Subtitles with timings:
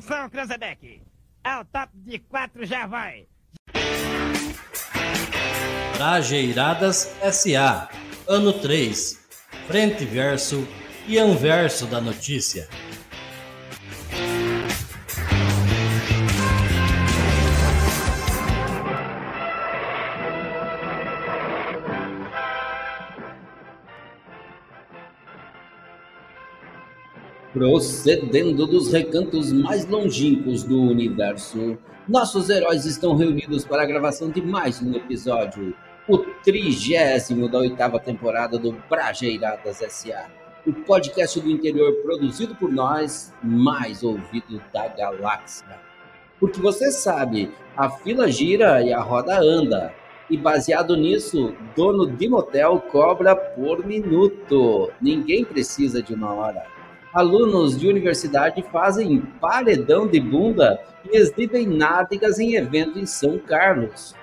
[0.00, 1.02] Atenção, Cranzebeck.
[1.44, 3.26] Ao top de quatro já vai.
[5.94, 7.90] Trajeiradas SA.
[8.26, 9.18] Ano 3.
[9.66, 10.66] Frente verso
[11.06, 12.66] e anverso da notícia.
[27.60, 31.76] Procedendo dos recantos mais longínquos do universo,
[32.08, 35.76] nossos heróis estão reunidos para a gravação de mais um episódio,
[36.08, 40.30] o trigésimo da oitava temporada do Brajeiradas S.A.,
[40.66, 45.78] o podcast do interior produzido por nós, mais ouvido da galáxia.
[46.40, 49.92] Porque você sabe, a fila gira e a roda anda.
[50.30, 54.90] E baseado nisso, dono de motel cobra por minuto.
[54.98, 56.69] Ninguém precisa de uma hora
[57.12, 64.14] alunos de universidade fazem paredão de bunda e exibem nádegas em evento em São Carlos.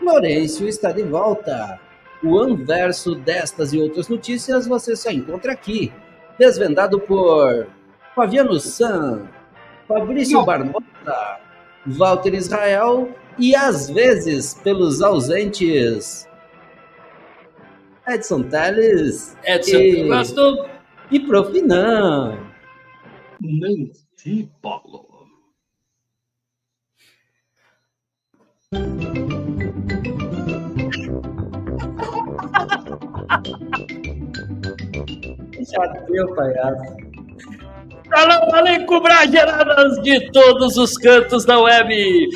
[0.00, 1.80] Lourenço está de volta.
[2.22, 5.92] O anverso destas e outras notícias você só encontra aqui,
[6.38, 7.66] desvendado por
[8.14, 9.28] Fabiano San,
[9.86, 11.38] Fabrício Barbosa,
[11.86, 16.26] Walter Israel e às vezes pelos ausentes
[18.08, 20.08] Edson Teles Edson, e...
[20.08, 20.75] gosto
[21.10, 22.38] e Profinã.
[23.40, 25.06] Nancy Paulo.
[35.60, 36.96] Já deu, palhaço.
[38.12, 42.28] Alô, além cobrar geradas de todos os cantos da web.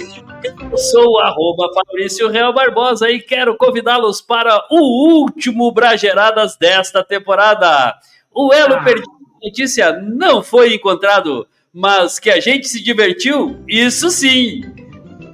[0.70, 7.04] Eu sou o arroba Fabrício Real Barbosa e quero convidá-los para o último Brageradas desta
[7.04, 7.98] temporada.
[8.34, 8.82] O elo Ah.
[8.84, 14.62] perdido da notícia não foi encontrado, mas que a gente se divertiu, isso sim.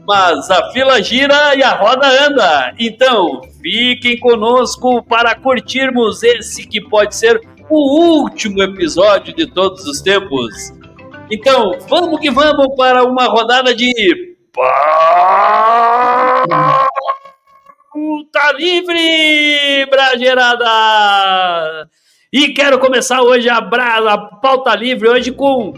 [0.07, 2.75] Mas a fila gira e a roda anda.
[2.79, 10.01] Então, fiquem conosco para curtirmos esse que pode ser o último episódio de todos os
[10.01, 10.55] tempos.
[11.29, 14.77] Então, vamos que vamos para uma rodada de Pauta
[18.57, 21.91] Livre, Bragerada!
[22.39, 25.73] E quero começar hoje a, a pauta livre hoje com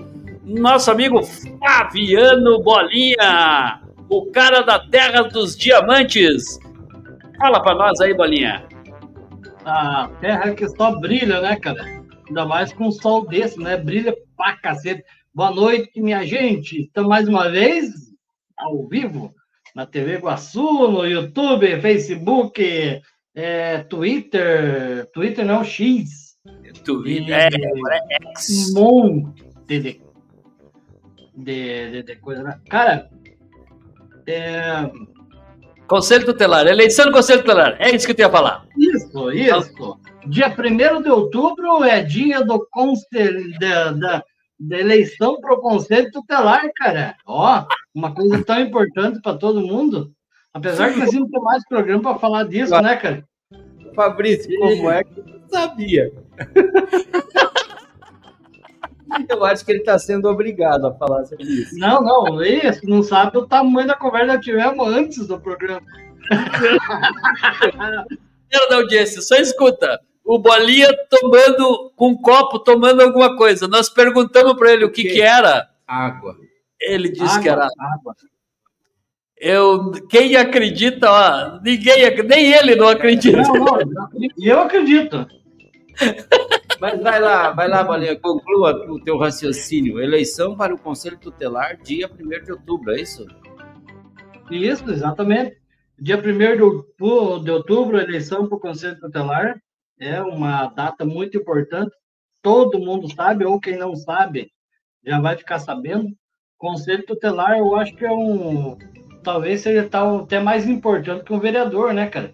[0.44, 3.80] nosso amigo Fabiano Bolinha,
[4.10, 6.58] o cara da Terra dos Diamantes.
[7.38, 8.66] Fala pra nós aí, Bolinha.
[9.64, 11.84] A terra que só brilha, né, cara?
[12.26, 13.76] Ainda mais com um sol desse, né?
[13.76, 15.04] Brilha pra cacete.
[15.32, 16.86] Boa noite, minha gente.
[16.86, 17.92] Estamos mais uma vez
[18.56, 19.32] ao vivo
[19.76, 23.00] na TV Iguaçu, no YouTube, Facebook,
[23.32, 25.08] é, Twitter.
[25.14, 26.18] Twitter não, X.
[26.88, 27.06] Tu...
[27.06, 28.75] E- É, agora é X.
[28.75, 29.81] um monte de,
[31.37, 32.59] de, de, de coisa, né?
[32.71, 33.10] Cara,
[34.26, 34.91] é,
[35.87, 37.76] Conselho Tutelar, eleição do Conselho Tutelar.
[37.78, 38.66] É isso que eu tinha a falar.
[38.78, 39.99] Isso, isso.
[40.26, 44.25] Dia 1 de outubro é dia do conselho, da, da,
[44.59, 47.15] da eleição para o Conselho Tutelar, cara.
[47.26, 50.10] Ó, uma coisa tão importante para todo mundo.
[50.55, 53.25] Apesar que nós não ter mais programa para falar disso, né, cara?
[53.94, 56.12] Fabrício, como é que eu sabia?
[59.28, 61.76] Eu acho que ele está sendo obrigado a falar sobre isso.
[61.78, 65.82] Não, não, isso, não sabe o tamanho da conversa que tivemos antes do programa.
[68.50, 70.00] Galera da audiência, só escuta.
[70.25, 73.66] O Bolinha tomando, com um copo, tomando alguma coisa.
[73.66, 75.69] Nós perguntamos pra ele o que que era.
[75.87, 76.37] Água.
[76.81, 77.69] Ele disse Água, que era.
[77.78, 78.15] água.
[79.41, 83.41] Eu, quem acredita, ó, ninguém, nem ele não acredita.
[83.41, 85.26] Não, não, e eu acredito.
[86.81, 90.00] Mas vai lá, vai lá, Bolinha, conclua o teu raciocínio.
[90.00, 93.26] Eleição para o Conselho Tutelar, dia 1 de outubro, é isso?
[94.50, 95.58] Isso, exatamente.
[95.99, 99.61] Dia 1 de outubro, eleição para o Conselho Tutelar
[99.99, 101.90] é uma data muito importante.
[102.40, 104.52] Todo mundo sabe, ou quem não sabe,
[105.05, 106.08] já vai ficar sabendo.
[106.56, 108.78] Conselho Tutelar, eu acho que é um.
[109.25, 112.32] Talvez seja tal, até mais importante que um vereador, né, cara?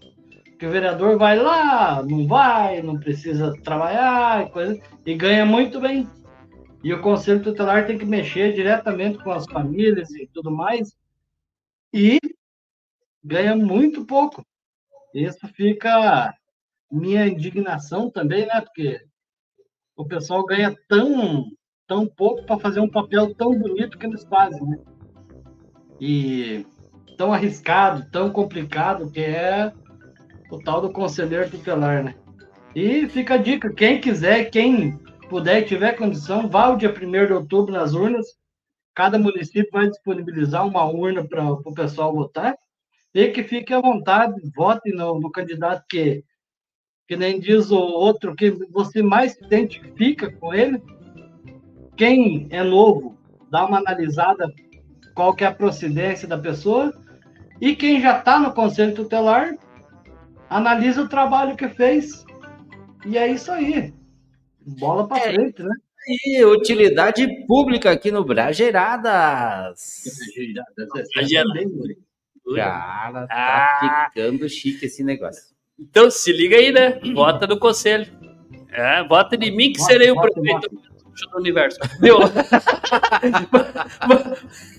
[0.54, 6.08] Porque o vereador vai lá, não vai, não precisa trabalhar coisa, e ganha muito bem.
[6.82, 10.96] E o Conselho Tutelar tem que mexer diretamente com as famílias e tudo mais.
[11.92, 12.20] E
[13.22, 14.46] ganha muito pouco.
[15.12, 16.32] Isso fica
[16.90, 18.60] minha indignação também, né?
[18.60, 19.00] Porque
[19.96, 21.46] o pessoal ganha tão,
[21.84, 24.78] tão pouco para fazer um papel tão bonito que eles fazem, né?
[26.00, 26.64] E
[27.18, 29.72] tão arriscado, tão complicado que é
[30.54, 32.14] o tal do conselheiro tutelar, né?
[32.74, 34.98] E fica a dica, quem quiser, quem
[35.28, 38.26] puder e tiver condição, vá o dia 1 de outubro nas urnas
[38.94, 42.56] cada município vai disponibilizar uma urna para o pessoal votar,
[43.12, 46.24] e que fique à vontade, vote no, no candidato que,
[47.08, 50.80] que nem diz o outro, que você mais se identifica com ele.
[51.96, 53.16] Quem é novo,
[53.50, 54.52] dá uma analisada
[55.14, 56.92] qual que é a procedência da pessoa,
[57.60, 59.54] e quem já está no Conselho Tutelar,
[60.48, 62.24] analisa o trabalho que fez.
[63.06, 63.92] E é isso aí.
[64.66, 65.74] Bola para é, frente, né?
[66.06, 70.02] E utilidade pública aqui no Brageiradas.
[71.14, 71.64] Brageiradas.
[72.54, 74.10] Cara, tá ah.
[74.12, 75.54] ficando chique esse negócio.
[75.78, 77.00] Então se liga aí, né?
[77.14, 78.06] Vota no conselho.
[78.70, 81.78] É, vota em mim que vota, serei vota, o prefeito do universo.
[82.00, 82.18] Meu.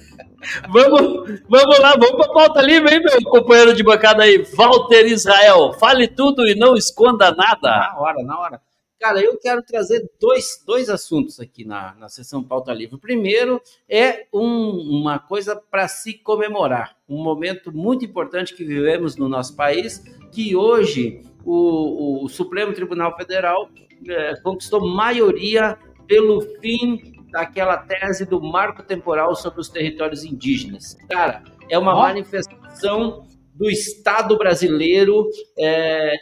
[0.70, 5.06] vamos, vamos lá, vamos para a pauta livre, hein, meu companheiro de bancada aí, Walter
[5.06, 5.74] Israel.
[5.74, 7.70] Fale tudo e não esconda nada.
[7.70, 8.62] Na hora, na hora.
[9.00, 12.96] Cara, eu quero trazer dois, dois assuntos aqui na, na sessão Pauta Livre.
[12.96, 14.70] O primeiro é um,
[15.00, 20.02] uma coisa para se comemorar, um momento muito importante que vivemos no nosso país,
[20.32, 23.70] que hoje o, o Supremo Tribunal Federal
[24.08, 25.78] é, conquistou maioria
[26.08, 30.96] pelo fim daquela tese do marco temporal sobre os territórios indígenas.
[31.10, 32.00] Cara, é uma oh.
[32.00, 35.28] manifestação do Estado brasileiro
[35.60, 36.14] é,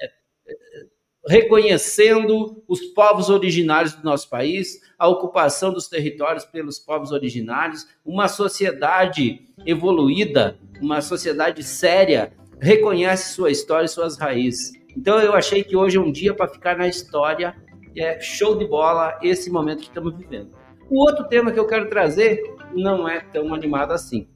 [1.27, 8.27] reconhecendo os povos originários do nosso país, a ocupação dos territórios pelos povos originários, uma
[8.27, 14.71] sociedade evoluída, uma sociedade séria, reconhece sua história e suas raízes.
[14.97, 17.55] Então eu achei que hoje é um dia para ficar na história,
[17.95, 20.62] é show de bola esse momento que estamos vivendo.
[20.93, 22.39] O outro tema que eu quero trazer
[22.71, 24.27] não é tão animado assim,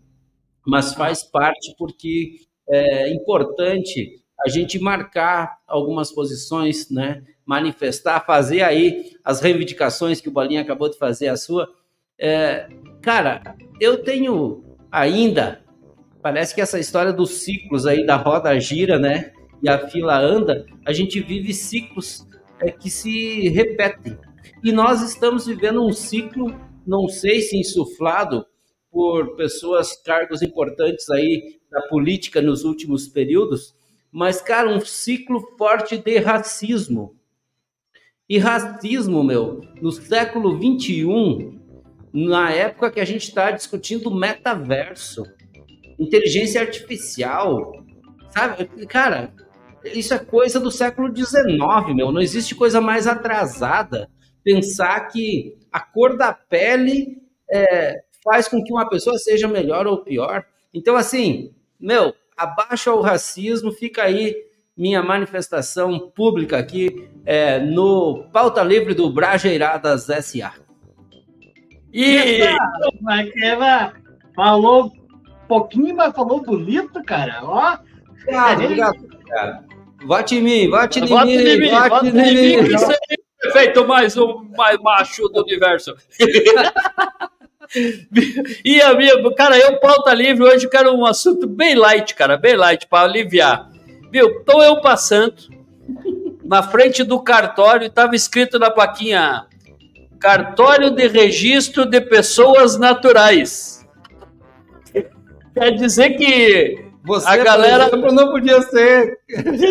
[0.65, 7.24] mas faz parte porque é importante a gente marcar algumas posições, né?
[7.45, 11.69] manifestar, fazer aí as reivindicações que o Bolinha acabou de fazer a sua.
[12.19, 12.68] É,
[13.04, 15.62] cara, eu tenho ainda,
[16.24, 19.31] parece que essa história dos ciclos aí da roda gira, né?
[19.62, 22.27] E a fila anda, a gente vive ciclos
[22.59, 24.18] é, que se repetem.
[24.64, 26.54] E nós estamos vivendo um ciclo,
[26.86, 28.46] não sei se insuflado
[28.92, 33.76] por pessoas, cargos importantes aí da política nos últimos períodos,
[34.12, 37.16] mas, cara, um ciclo forte de racismo.
[38.30, 41.60] E racismo, meu, no século 21,
[42.14, 45.24] na época que a gente está discutindo metaverso,
[46.00, 47.86] inteligência artificial,
[48.32, 48.66] sabe?
[48.88, 49.34] Cara,
[49.86, 52.12] isso é coisa do século 19, meu.
[52.12, 54.10] Não existe coisa mais atrasada.
[54.48, 57.22] Pensar que a cor da pele
[57.52, 60.46] é, faz com que uma pessoa seja melhor ou pior.
[60.74, 64.34] Então, assim, meu, abaixo ao racismo, fica aí
[64.78, 70.54] minha manifestação pública aqui é, no Pauta Livre do Brajeiradas S.A.
[71.92, 72.40] E...
[73.02, 73.92] Maqueva
[74.34, 74.94] falou
[75.46, 77.42] pouquinho, mas falou bonito, cara.
[77.44, 77.78] Ó.
[78.26, 79.66] Cara, obrigado, cara.
[80.06, 83.50] Vote em mim, vote em mim, vote em mim, vote em mim.
[83.50, 85.95] Isso aí, feito mais um mais macho do universo.
[88.63, 92.56] E a minha, cara, eu pauta livre hoje quero um assunto bem light, cara, bem
[92.56, 93.69] light para aliviar.
[94.09, 94.42] Viu?
[94.45, 95.35] Tô eu passando
[96.45, 99.45] na frente do cartório e tava escrito na plaquinha
[100.19, 103.85] Cartório de Registro de Pessoas Naturais.
[105.54, 109.18] Quer dizer que você, a galera exemplo, não podia ser.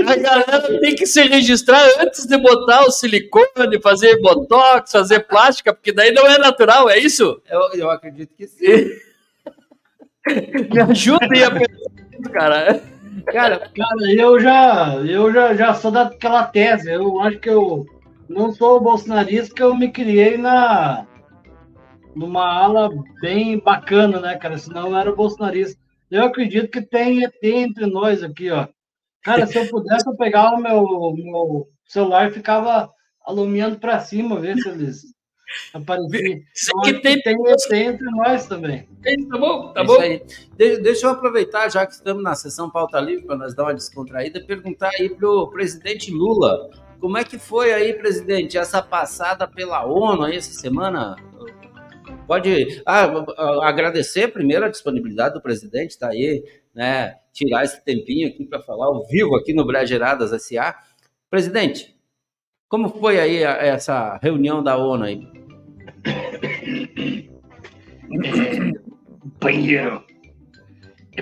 [0.08, 5.74] A galera tem que se registrar antes de botar o silicone, fazer botox, fazer plástica,
[5.74, 7.40] porque daí não é natural, é isso?
[7.48, 8.88] Eu, eu acredito que sim.
[10.72, 12.82] Me ajudem a pensar, cara.
[13.26, 16.90] Cara, cara, eu já, eu já, já sou daquela tese.
[16.90, 17.84] Eu acho que eu
[18.28, 21.06] não sou bolsonarista, porque eu me criei na
[22.14, 22.88] numa ala
[23.20, 24.56] bem bacana, né, cara?
[24.56, 25.78] Senão eu era bolsonarista.
[26.10, 28.68] Eu acredito que tem ET entre nós aqui, ó.
[29.22, 32.90] Cara, se eu pudesse, eu pegava o meu, meu celular e ficava
[33.24, 35.02] alumiando para cima, ver se eles
[35.74, 36.10] apareciam.
[36.12, 37.20] Então, que tem...
[37.22, 38.88] tem ET entre nós também.
[39.28, 39.98] Tá bom, tá bom.
[39.98, 43.74] De deixa eu aproveitar, já que estamos na sessão pauta livre, para nós dar uma
[43.74, 46.70] descontraída, perguntar aí para o presidente Lula.
[47.00, 51.16] Como é que foi aí, presidente, essa passada pela ONU aí essa semana?
[52.26, 53.06] Pode ah,
[53.62, 56.42] agradecer primeiro a disponibilidade do presidente, está aí,
[56.74, 57.16] né?
[57.32, 60.74] Tirar esse tempinho aqui para falar ao vivo aqui no Brageradas SA.
[61.30, 61.94] Presidente,
[62.68, 65.20] como foi aí essa reunião da ONU aí?
[69.20, 70.04] Companheiro,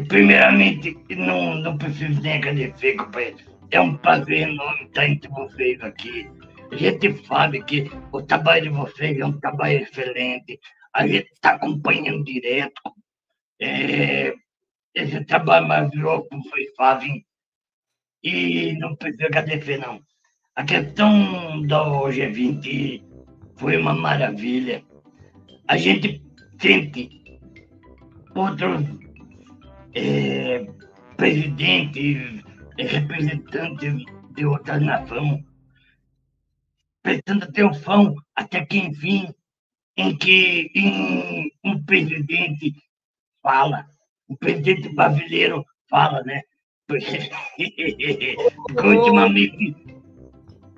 [0.09, 3.37] primeiramente, não, não preciso nem agradecer, companheiro.
[3.71, 6.31] É um prazer enorme estar entre vocês aqui.
[6.71, 10.59] A gente sabe que o trabalho de vocês é um trabalho excelente
[10.95, 12.83] a gente está acompanhando direto.
[13.61, 14.35] É,
[14.95, 17.27] esse trabalho maravilhoso que foi fazem
[18.23, 20.01] e não precisa agradecer, não.
[20.55, 23.05] A questão do G20
[23.57, 24.85] foi uma maravilha.
[25.69, 26.23] A gente
[26.61, 27.41] sente
[28.35, 28.83] outros
[29.95, 30.65] é,
[31.17, 32.43] presidentes,
[32.79, 35.45] representantes de outra nação
[37.05, 39.29] prestando atenção até que, enfim,
[39.97, 42.75] em que em, um presidente
[43.43, 43.87] fala,
[44.29, 46.43] o presidente brasileiro fala, né?
[46.87, 48.37] Porque
[48.85, 49.77] ultimamente.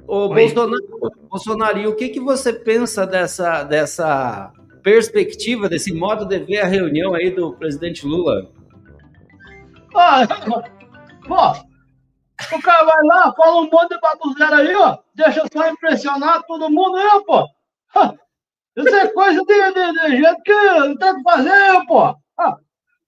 [0.06, 0.78] Ô, Bolsonaro,
[1.28, 6.66] Bolsonaro, e o que, que você pensa dessa, dessa perspectiva, desse modo de ver a
[6.66, 8.48] reunião aí do presidente Lula?
[9.96, 10.24] Ah,
[11.26, 14.98] pô, o cara vai lá, fala um monte de babuzeira aí, ó.
[15.14, 17.48] Deixa só impressionar todo mundo aí, pô.
[18.76, 22.14] Isso é coisa de, de, de gente que não tem o que fazer, pô.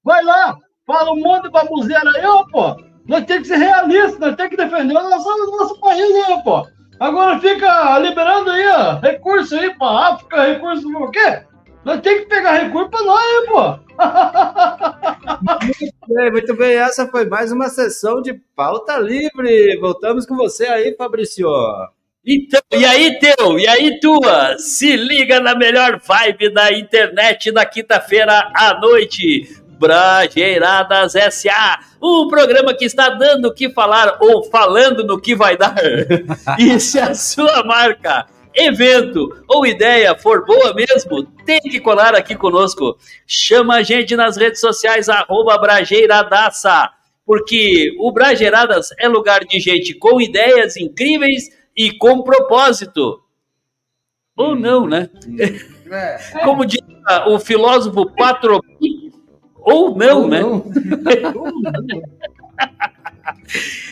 [0.02, 0.56] Vai lá,
[0.86, 2.76] fala um monte de babuzeira aí, pô.
[3.06, 6.42] Nós temos que ser realistas, nós temos que defender o nosso, o nosso país aí,
[6.42, 6.66] pô.
[6.98, 11.42] Agora fica liberando aí, ó, recurso aí pra África, recurso por quê?
[11.84, 13.88] Nós temos que pegar recurso pra nós, aí, pô.
[15.64, 16.76] muito bem, muito bem.
[16.76, 19.78] Essa foi mais uma sessão de pauta livre.
[19.80, 21.48] Voltamos com você aí, Fabrício.
[22.30, 23.58] Então, e aí, teu?
[23.58, 24.58] E aí, tua?
[24.58, 29.48] Se liga na melhor vibe da internet na quinta-feira à noite.
[29.78, 35.56] Brajeiradas SA, um programa que está dando o que falar ou falando no que vai
[35.56, 35.74] dar.
[36.58, 42.34] e se a sua marca evento ou ideia for boa mesmo, tem que colar aqui
[42.34, 42.98] conosco.
[43.26, 46.90] Chama a gente nas redes sociais, arroba Brajeiradaça,
[47.24, 53.22] porque o Brajeiradas é lugar de gente com ideias incríveis e com propósito.
[54.36, 55.08] Ou não, né?
[55.90, 56.18] É.
[56.44, 56.80] Como diz
[57.28, 59.10] o filósofo Patropi,
[59.56, 60.40] ou não, ou né?
[60.42, 60.64] Não.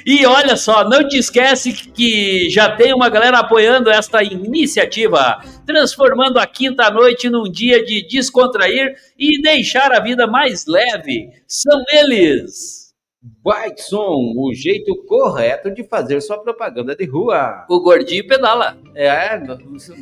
[0.04, 6.38] E olha só, não te esquece que já tem uma galera apoiando esta iniciativa, transformando
[6.38, 11.30] a quinta noite num dia de descontrair e deixar a vida mais leve.
[11.48, 12.85] São eles.
[13.44, 17.64] Whiteson, o jeito correto de fazer sua propaganda de rua.
[17.68, 18.76] O gordinho pedala.
[18.94, 19.40] É,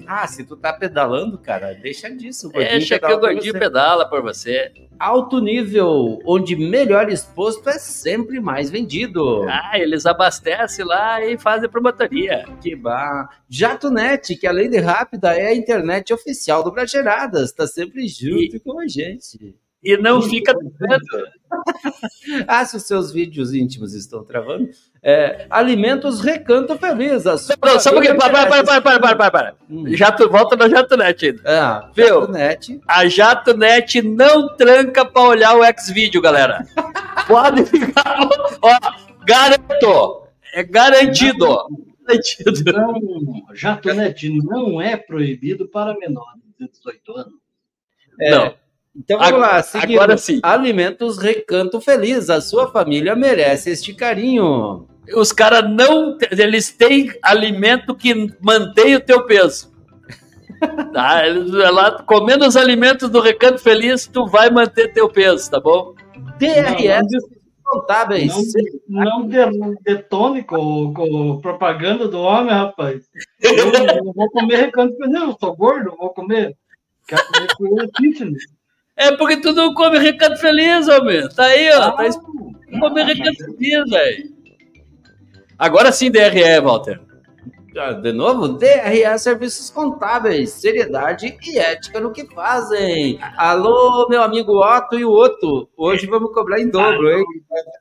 [0.07, 2.51] ah, se tu tá pedalando, cara, deixa disso.
[2.51, 4.73] deixa que o gordinho pedala por você.
[4.99, 9.45] Alto nível, onde melhor exposto é sempre mais vendido.
[9.49, 12.47] Ah, eles abastecem lá e fazem promotoria.
[12.63, 13.29] Que bar.
[13.49, 18.61] JatoNet, que além de rápida, é a internet oficial do Brageradas, tá sempre junto e...
[18.61, 19.55] com a gente
[19.85, 21.29] e não fica travando.
[22.49, 24.71] ah, se os seus vídeos íntimos estão travando.
[25.03, 27.25] É, alimentos Recanto Feliz.
[27.25, 28.17] Não, só um pouquinho.
[28.17, 29.55] Para, para, para, para, para, para, para.
[29.69, 29.85] Hum.
[29.95, 31.43] Jato, volta na JatoNet ainda.
[31.45, 32.21] Ah, Viu?
[32.23, 32.81] JatoNet.
[32.89, 36.67] A JatoNet não tranca para olhar o X-Video, galera.
[37.29, 38.27] Pode ficar.
[38.63, 38.79] Ó,
[39.27, 40.25] garanto.
[40.55, 41.47] É garantido.
[42.07, 42.73] garantido.
[42.73, 47.35] Não, JatoNet não é proibido para menores de 18 anos.
[48.21, 48.64] É, não.
[48.97, 50.01] Então vamos agora, lá, seguindo.
[50.01, 50.41] Agora sim.
[50.43, 52.31] Alimentos Recanto Feliz.
[52.31, 54.87] A sua família merece este carinho.
[55.15, 56.17] Os caras não.
[56.31, 59.73] Eles têm alimento que mantém o teu peso.
[60.93, 61.27] tá?
[61.27, 65.95] Eles, lá, comendo os alimentos do Recanto Feliz, tu vai manter teu peso, tá bom?
[66.39, 67.35] DRS
[67.65, 68.33] contábeis.
[68.89, 73.03] Não, não detone com, com propaganda do homem, rapaz.
[73.41, 76.57] Eu não vou comer Recanto Feliz, eu sou gordo, vou comer.
[77.07, 77.23] Quero
[77.57, 78.54] comer fitness.
[78.97, 81.29] É porque tu não come recado feliz, homem.
[81.31, 81.91] Tá aí, ó.
[81.93, 84.35] Tá ah, come recado feliz, velho.
[85.59, 87.01] Agora sim, DRE, Walter.
[88.03, 93.19] De novo, DRE Serviços Contábeis, seriedade e ética no que fazem.
[93.37, 95.69] Alô, meu amigo Otto e o Otto.
[95.77, 97.25] Hoje vamos cobrar em dobro, hein?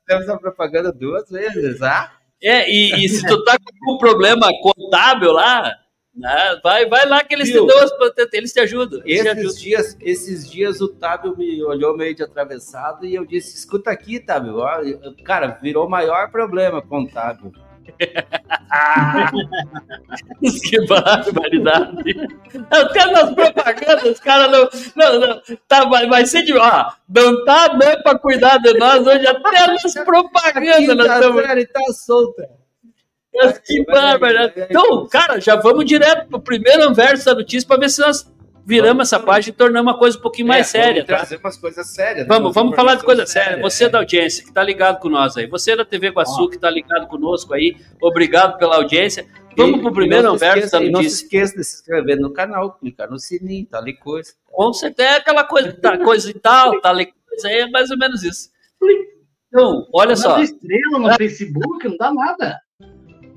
[0.08, 2.12] Temos a propaganda duas vezes, ah?
[2.42, 5.72] É, e, e se tu tá com um problema contábil lá,
[6.16, 6.60] né?
[6.64, 7.66] Vai, vai lá que eles Viu?
[7.66, 7.92] te dão as,
[8.34, 9.02] eles te ajudam.
[9.04, 9.56] Eles esses, te ajudam.
[9.56, 14.20] Dias, esses dias o Tábio me olhou meio de atravessado e eu disse: escuta aqui,
[14.20, 14.58] Tábio.
[15.26, 17.52] Cara, virou o maior problema com o Tábio.
[20.70, 22.16] que barbaridade.
[22.72, 25.42] Até nas propagandas, os caras não, não, não.
[25.68, 26.54] Tá, vai, vai ser de.
[26.54, 31.44] Ó, não tá dando pra cuidar de nós hoje, até nas propagandas nós estamos.
[31.74, 32.63] tá solta.
[33.36, 34.52] Mas que bárbaro.
[34.70, 38.32] Então, cara, já vamos direto pro primeiro verso da notícia para ver se nós
[38.66, 41.16] viramos essa página e tornamos uma coisa um pouquinho mais É, séria, vamos tá?
[41.18, 42.28] trazer umas coisas sérias.
[42.28, 43.50] Vamos, umas vamos falar de coisa séria.
[43.58, 43.90] sérias, Você é.
[43.90, 45.48] da audiência que está ligado com nós aí.
[45.48, 47.76] Você da TV Guaçu que está ligado conosco aí.
[48.02, 49.26] Obrigado pela audiência.
[49.58, 51.24] Vamos E- para o e primeiro não se verso esqueça- da e Não se notícia.
[51.26, 54.32] esqueça de se inscrever no canal, clicar no sininho, tal e coisa.
[54.52, 57.92] Com certeza é aquela coisa, tá, coisa e tal, tá ali, coisa aí, é mais
[57.92, 58.50] ou menos isso.
[59.48, 62.60] Então, olha só, Manda estrela no Facebook, não dá nada.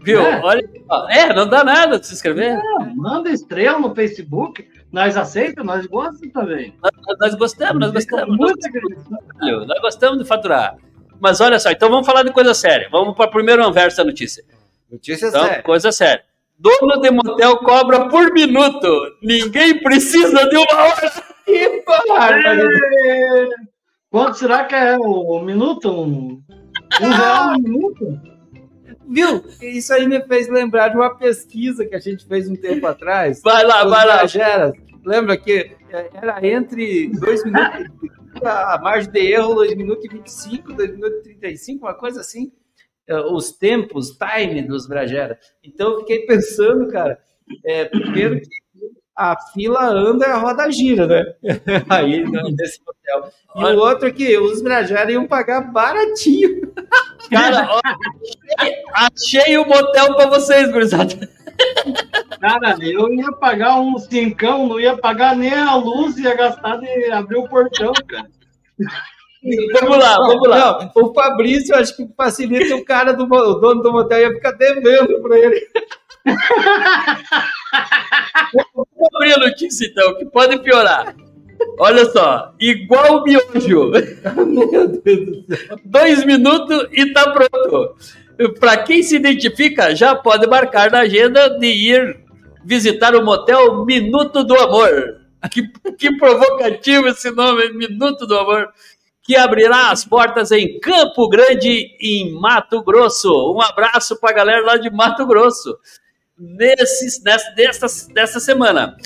[0.06, 0.20] Viu?
[0.22, 0.40] É.
[0.42, 1.08] Olha só.
[1.10, 2.58] É, não dá nada de se inscrever.
[2.94, 6.74] Manda estrela no Facebook, nós aceitamos, nós gostamos também.
[6.82, 8.36] Nós, nós gostamos, nós gostamos.
[8.36, 9.66] muito Nós, agradecido.
[9.66, 10.76] nós gostamos de faturar.
[11.20, 12.88] Mas olha só, então vamos falar de coisa séria.
[12.90, 14.44] Vamos para o primeiro verso da notícia.
[14.90, 15.62] Notícia Então, séria.
[15.62, 16.22] coisa séria.
[16.58, 18.88] Dono de motel cobra por minuto.
[19.22, 21.12] Ninguém precisa de uma hora.
[21.44, 21.82] Que!
[23.04, 23.46] É.
[24.10, 25.90] Quanto será que é o minuto?
[25.90, 26.42] Um,
[27.02, 28.20] um real no minuto?
[29.08, 29.44] Viu?
[29.62, 33.40] Isso aí me fez lembrar de uma pesquisa que a gente fez um tempo atrás.
[33.42, 34.16] Vai lá, vai lá.
[34.18, 34.72] Brageras.
[35.04, 37.86] Lembra que é, era entre 2 minutos,
[38.42, 42.50] a margem de erro, 2 minutos e 25, 2 minutos e 35, uma coisa assim.
[43.06, 45.38] É, Os tempos, time dos Brageras.
[45.62, 47.18] Então eu fiquei pensando, cara,
[47.64, 48.48] é, primeiro que
[49.16, 51.24] a fila anda e a roda gira, né?
[51.88, 53.30] Aí nesse hotel.
[53.54, 56.72] E o outro é que os Brageras iam pagar baratinho.
[57.30, 57.80] Cara, ó,
[58.94, 61.28] achei, o motel pra vocês, gurizada.
[62.40, 67.10] Cara, eu ia pagar um cincão, não ia pagar nem a luz, ia gastar de
[67.10, 68.28] abrir o portão, cara.
[69.80, 70.58] Vamos lá, vamos lá.
[70.58, 74.52] Não, o Fabrício, acho que facilita o cara do o dono do motel ia ficar
[74.52, 75.68] devendo para ele.
[78.54, 81.14] Vamos abrir a notícia, então, que pode piorar.
[81.78, 83.90] Olha só, igual o miojo.
[84.46, 85.78] Meu Deus do céu.
[85.84, 87.96] Dois minutos e tá pronto.
[88.58, 92.20] Para quem se identifica, já pode marcar na agenda de ir
[92.64, 95.20] visitar o motel Minuto do Amor.
[95.50, 98.68] Que, que provocativo esse nome, Minuto do Amor.
[99.22, 103.30] Que abrirá as portas em Campo Grande, em Mato Grosso.
[103.54, 105.76] Um abraço para a galera lá de Mato Grosso.
[106.38, 108.96] Nessa, desta semana.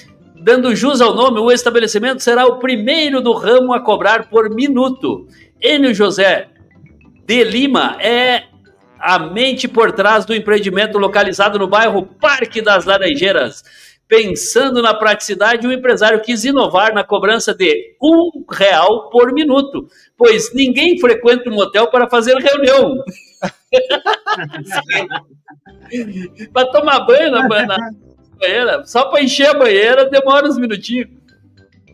[0.42, 5.26] Dando jus ao nome, o estabelecimento será o primeiro do ramo a cobrar por minuto.
[5.60, 6.48] Enio José
[7.26, 8.44] de Lima é
[8.98, 13.62] a mente por trás do empreendimento localizado no bairro Parque das Laranjeiras.
[14.08, 20.54] Pensando na praticidade, o empresário quis inovar na cobrança de um real por minuto, pois
[20.54, 22.94] ninguém frequenta um motel para fazer reunião.
[26.52, 27.78] para tomar banho na, na
[28.40, 31.20] banheira, só para encher a banheira demora uns minutinhos.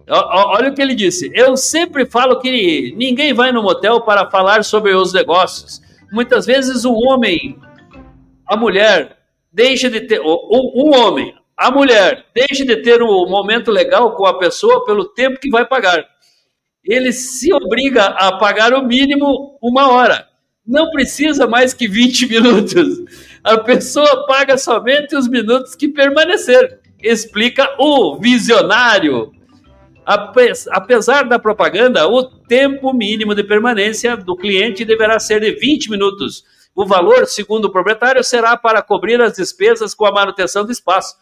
[0.09, 1.31] Olha o que ele disse.
[1.35, 5.83] Eu sempre falo que ninguém vai no motel para falar sobre os negócios.
[6.13, 7.59] Muitas vezes o homem,
[8.47, 9.19] a mulher,
[9.53, 10.21] deixa de ter.
[10.21, 15.41] O, homem, a mulher, deixa de ter um momento legal com a pessoa pelo tempo
[15.41, 16.07] que vai pagar.
[16.85, 20.26] Ele se obriga a pagar o mínimo uma hora.
[20.67, 22.99] Não precisa mais que 20 minutos.
[23.45, 26.81] A pessoa paga somente os minutos que permanecer.
[27.03, 29.31] Explica o visionário.
[30.05, 35.91] Ape- Apesar da propaganda, o tempo mínimo de permanência do cliente deverá ser de 20
[35.91, 36.45] minutos.
[36.75, 41.17] O valor, segundo o proprietário, será para cobrir as despesas com a manutenção do espaço.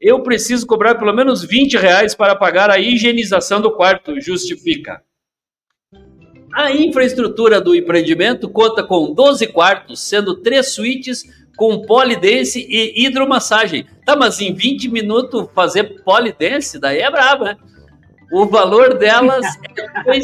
[0.00, 5.00] Eu preciso cobrar pelo menos 20 reais para pagar a higienização do quarto, justifica.
[6.54, 11.24] A infraestrutura do empreendimento conta com 12 quartos, sendo três suítes
[11.56, 13.86] com polidense e hidromassagem.
[14.06, 17.56] Tá, mas em 20 minutos fazer polidense, daí é brabo, né?
[18.32, 19.44] O valor delas
[20.06, 20.20] é R$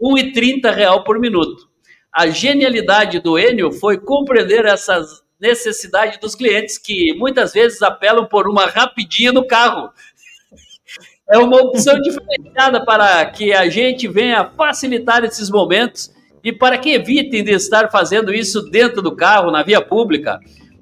[0.00, 1.68] 1,30 real por minuto.
[2.12, 8.48] A genialidade do Enio foi compreender essas necessidades dos clientes que muitas vezes apelam por
[8.48, 9.90] uma rapidinha no carro.
[11.30, 16.10] É uma opção diferenciada para que a gente venha facilitar esses momentos
[16.44, 20.40] e para que evitem de estar fazendo isso dentro do carro, na via pública.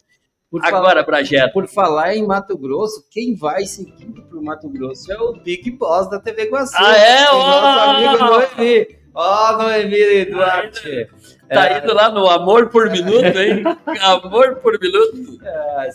[0.51, 1.53] Por Agora, Brageta.
[1.53, 5.33] Por falar em Mato Grosso, quem vai seguindo para o no Mato Grosso é o
[5.35, 6.75] Big Boss da TV Guaçu.
[6.77, 7.31] Ah, é?
[7.31, 7.91] O nosso Ó!
[7.91, 8.99] amigo Noemi.
[9.15, 11.09] Ó, Noemi Duarte.
[11.49, 13.63] Tá É, indo lá no Amor por Minuto, hein?
[14.01, 15.39] Amor por Minuto.
[15.45, 15.87] ah,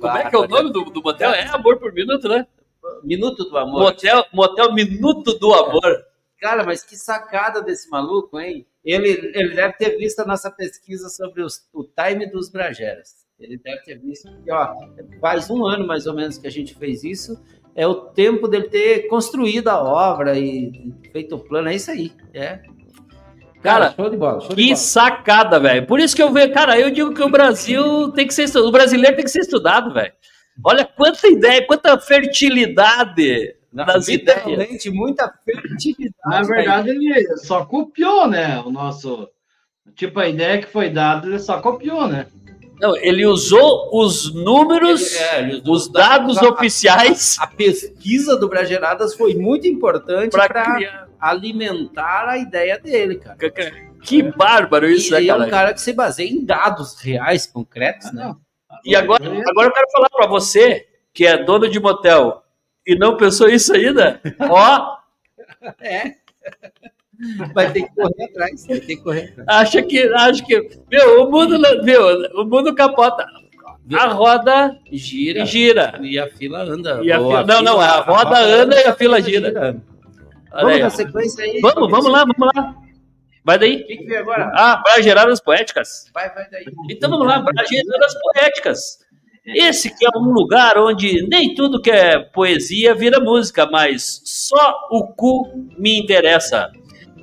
[0.00, 1.30] Como é que é o nome do, do motel?
[1.32, 2.46] É Amor por Minuto, né?
[3.04, 3.80] Minuto do Amor.
[3.82, 6.02] Motel, motel Minuto do Amor.
[6.40, 8.66] Cara, mas que sacada desse maluco, hein?
[8.84, 13.22] Ele, ele deve ter visto a nossa pesquisa sobre os- o time dos Brageras.
[13.38, 14.28] Ele deve ter visto.
[14.44, 14.74] que, ó,
[15.20, 17.40] faz um ano mais ou menos que a gente fez isso.
[17.74, 21.68] É o tempo dele ter construído a obra e feito o plano.
[21.68, 22.12] É isso aí.
[22.34, 22.60] É.
[23.62, 24.40] Cara, show de bola.
[24.40, 24.76] Show de Que bola.
[24.76, 25.86] sacada, velho.
[25.86, 28.68] Por isso que eu vejo, cara, eu digo que o Brasil tem que ser estudado,
[28.68, 30.12] o brasileiro tem que ser estudado, velho.
[30.64, 34.44] Olha quanta ideia, quanta fertilidade das ideias.
[34.46, 36.14] Literalmente, muita fertilidade.
[36.26, 38.60] Na verdade, ele só copiou, né?
[38.60, 39.28] O nosso.
[39.94, 42.26] Tipo, a ideia que foi dada, ele só copiou, né?
[42.82, 48.36] Não, ele usou os números, Ele- é, ele usou os dados a- oficiais A pesquisa
[48.36, 53.36] do Brageradas foi muito importante para alimentar a ideia dele, cara.
[54.02, 55.50] Que bárbaro isso, e, né, e é um cara?
[55.50, 58.24] cara que se baseia em dados reais, concretos, Ah, né?
[58.24, 58.40] não.
[58.84, 62.42] E agora, agora eu quero falar para você, que é dono de motel
[62.84, 64.96] e não pensou isso ainda, ó,
[67.54, 69.46] Vai ter que correr atrás, vai ter que correr atrás.
[69.48, 73.24] acha que, acha que, meu, o mundo, meu, o mundo capota.
[73.94, 75.44] A roda Gira.
[75.44, 75.98] gira.
[76.02, 77.00] E a fila anda.
[77.02, 79.48] E a Ou fila- não, não, a roda anda e a fila gira.
[80.52, 81.60] Olha Vamos na sequência aí.
[81.60, 82.74] Vamos, vamos lá, vamos lá.
[83.44, 83.82] Vai daí.
[83.82, 84.50] O que, que vem agora?
[84.54, 86.04] Ah, Brageradas Poéticas.
[86.14, 86.64] Vai, vai daí.
[86.90, 88.98] Então vamos lá, Brageradas Poéticas.
[89.44, 94.76] Esse que é um lugar onde nem tudo que é poesia vira música, mas só
[94.92, 96.70] o cu me interessa.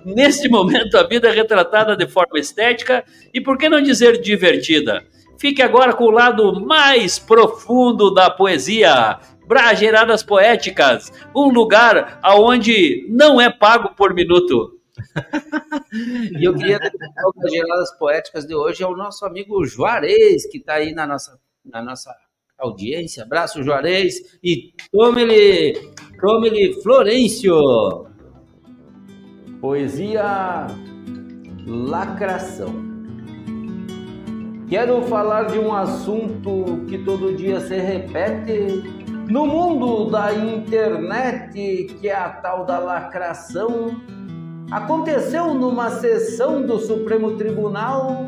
[0.06, 5.04] Neste momento, a vida é retratada de forma estética e, por que não dizer divertida?
[5.40, 9.20] Fique agora com o lado mais profundo da poesia.
[9.48, 14.80] Brageradas Poéticas, um lugar aonde não é pago por minuto.
[16.38, 20.76] E eu queria dedicar o Geradas Poéticas de hoje ao nosso amigo Juarez, que está
[20.76, 22.14] aí na nossa, na nossa
[22.60, 23.24] audiência.
[23.24, 24.38] Abraço, Juarez.
[24.44, 25.74] E tome-lhe,
[26.20, 28.09] tome-lhe Florencio.
[29.62, 30.68] Poesia
[31.68, 32.74] Lacração.
[34.70, 38.82] Quero falar de um assunto que todo dia se repete
[39.30, 44.00] no mundo da internet, que é a tal da lacração.
[44.72, 48.28] Aconteceu numa sessão do Supremo Tribunal,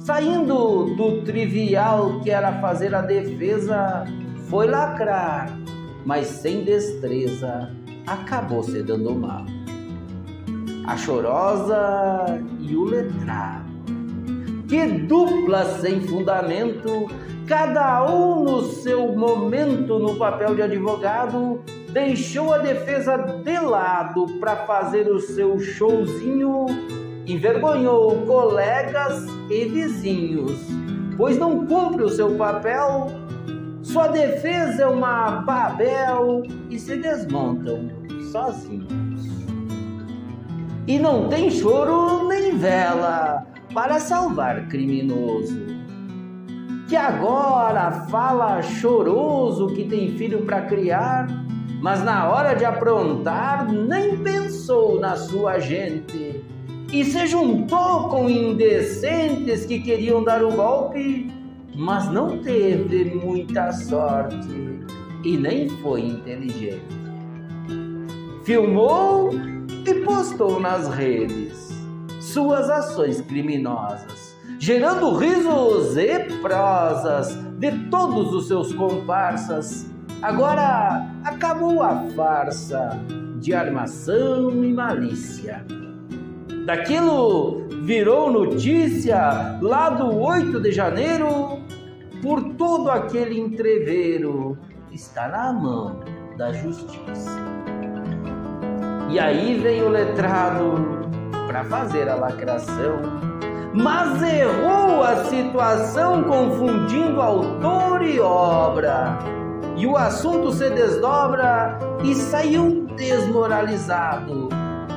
[0.00, 4.04] saindo do trivial que era fazer a defesa,
[4.48, 5.56] foi lacrar,
[6.04, 7.70] mas sem destreza,
[8.04, 9.57] acabou se dando mal.
[10.88, 13.68] A chorosa e o letrado.
[14.66, 17.10] Que dupla sem fundamento,
[17.46, 21.60] cada um no seu momento no papel de advogado,
[21.92, 26.64] deixou a defesa de lado para fazer o seu showzinho,
[27.26, 30.58] envergonhou colegas e vizinhos,
[31.18, 33.08] pois não cumpre o seu papel.
[33.82, 37.90] Sua defesa é uma babel e se desmontam
[38.32, 39.07] sozinhos.
[40.88, 45.66] E não tem choro nem vela para salvar criminoso.
[46.88, 51.26] Que agora fala choroso que tem filho para criar,
[51.82, 56.42] mas na hora de aprontar nem pensou na sua gente
[56.90, 61.30] e se juntou com indecentes que queriam dar o golpe,
[61.76, 64.80] mas não teve muita sorte
[65.22, 66.80] e nem foi inteligente.
[68.42, 69.57] Filmou
[69.88, 71.68] e postou nas redes
[72.20, 79.86] suas ações criminosas, gerando risos e prosas de todos os seus comparsas.
[80.20, 83.00] Agora acabou a farsa
[83.40, 85.64] de armação e malícia.
[86.66, 91.60] Daquilo virou notícia lá do 8 de janeiro,
[92.20, 94.58] por todo aquele entreveiro
[94.92, 96.00] está na mão
[96.36, 97.38] da justiça.
[99.08, 100.74] E aí vem o letrado
[101.46, 103.00] para fazer a lacração,
[103.72, 109.18] mas errou a situação confundindo autor e obra.
[109.76, 114.48] E o assunto se desdobra e saiu desmoralizado,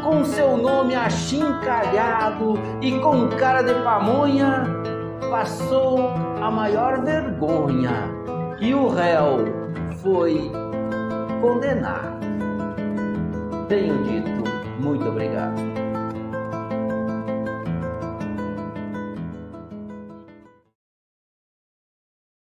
[0.04, 4.66] com seu nome achincalhado e com cara de pamonha,
[5.30, 6.10] passou
[6.42, 8.10] a maior vergonha
[8.60, 9.46] e o réu
[10.02, 10.52] foi
[11.40, 12.21] condenado.
[13.72, 15.56] Tenho dito muito obrigado.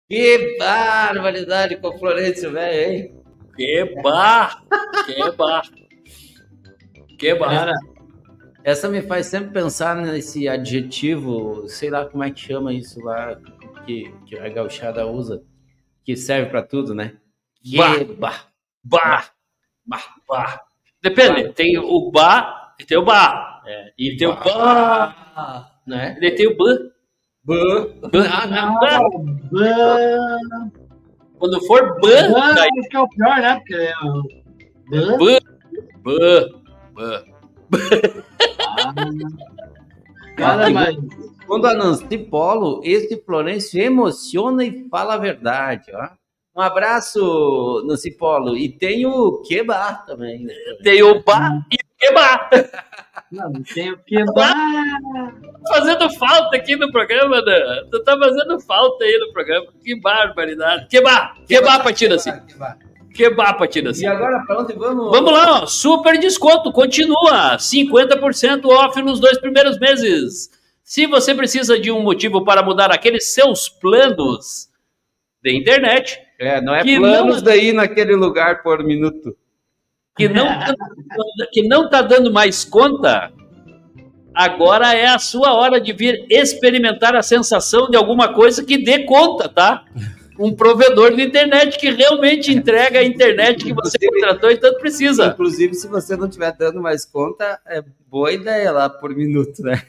[0.06, 3.24] Que barbaridade com o Florencio, velho, hein?
[3.56, 4.66] Que bar!
[5.06, 5.62] Que bar!
[7.18, 7.48] Que bar!
[7.48, 7.74] Cara,
[8.62, 13.40] Essa me faz sempre pensar nesse adjetivo, sei lá como é que chama isso lá,
[13.86, 15.42] que, que a gauchada usa,
[16.04, 17.16] que serve pra tudo, né?
[17.74, 17.96] Bah.
[17.96, 18.14] Queba.
[18.84, 19.34] Bar!
[19.86, 20.14] Bar!
[20.28, 20.73] Bar!
[21.04, 23.62] Depende, tem o bar e tem o bar.
[23.66, 25.70] É, E tem o bar.
[25.86, 26.16] né?
[26.18, 26.78] E tem o ban.
[27.44, 28.08] Ban.
[28.10, 28.26] Ban.
[28.32, 29.00] Ah, não, ban.
[29.52, 30.72] ban,
[31.38, 33.56] Quando for ban, ban, daí acho que é o pior, né?
[33.56, 35.38] Porque é o ban,
[36.02, 36.48] ban.
[36.94, 37.24] Ban.
[37.70, 38.24] Ban.
[40.38, 40.96] cara, mas
[41.46, 46.08] Quando a Nancy Polo, esse Florencio emociona e fala a verdade, ó.
[46.56, 48.56] Um abraço, Nancy Polo.
[48.56, 50.44] E tem o Quebar também.
[50.44, 50.54] né?
[50.82, 52.48] Tem o bar e o que bar.
[53.32, 54.54] não, tem o que ban,
[55.68, 57.82] fazendo falta aqui no programa, né?
[57.90, 59.66] Tu tá fazendo falta aí no programa.
[59.82, 60.86] Que barbaridade.
[60.88, 61.36] Que bar.
[61.46, 62.30] Que bar, Patina, assim.
[62.46, 62.78] Quebar.
[63.14, 64.04] Que bar, Patina, assim.
[64.04, 65.10] E agora, pra onde vamos?
[65.10, 65.66] Vamos lá, ó.
[65.66, 70.50] super desconto, continua, 50% off nos dois primeiros meses.
[70.82, 74.68] Se você precisa de um motivo para mudar aqueles seus planos
[75.42, 79.36] de internet, É, não é Que planos não- daí naquele lugar por minuto.
[80.16, 80.46] que não,
[81.52, 83.32] que não tá dando mais conta,
[84.34, 89.00] agora é a sua hora de vir experimentar a sensação de alguma coisa que dê
[89.04, 89.84] conta, tá?
[90.38, 95.26] Um provedor de internet que realmente entrega a internet que você contratou e tanto precisa.
[95.26, 99.80] Inclusive, se você não estiver dando mais conta, é boa ideia lá por minuto, né?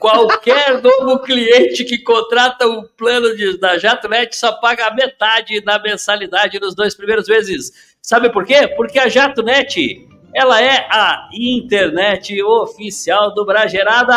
[0.00, 5.78] Qualquer novo cliente que contrata o plano de, da JatoNet só paga a metade da
[5.78, 7.94] mensalidade nos dois primeiros meses.
[8.00, 8.66] Sabe por quê?
[8.66, 14.16] Porque a JatoNet, ela é a internet oficial do Bragerada.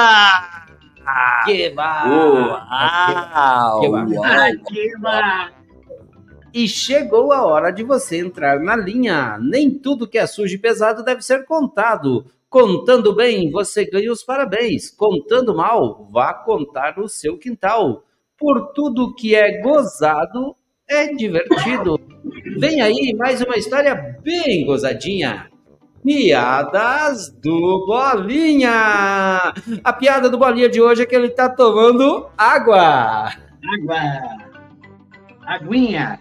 [1.44, 2.10] Quebar!
[2.10, 3.82] Uau!
[3.82, 4.92] Que que.
[6.54, 9.38] E chegou a hora de você entrar na linha.
[9.42, 12.26] Nem tudo que é sujo e pesado deve ser contado.
[12.54, 14.92] Contando bem, você ganha os parabéns.
[14.92, 18.04] Contando mal, vá contar no seu quintal.
[18.38, 20.56] Por tudo que é gozado,
[20.88, 22.00] é divertido.
[22.60, 25.50] Vem aí mais uma história bem gozadinha.
[26.04, 29.52] Piadas do Bolinha.
[29.84, 33.32] A piada do Bolinha de hoje é que ele tá tomando água.
[33.32, 34.38] Água.
[35.42, 36.20] Aguinha.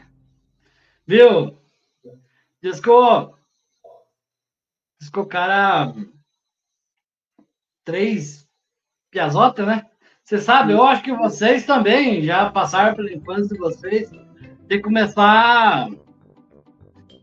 [1.06, 1.58] Viu?
[2.62, 3.34] Diz que o,
[4.98, 5.92] diz que o cara.
[7.84, 8.48] Três
[9.10, 9.84] piazota, né?
[10.24, 14.10] Você sabe, eu acho que vocês também já passaram pela infância de vocês.
[14.68, 15.88] Que começar.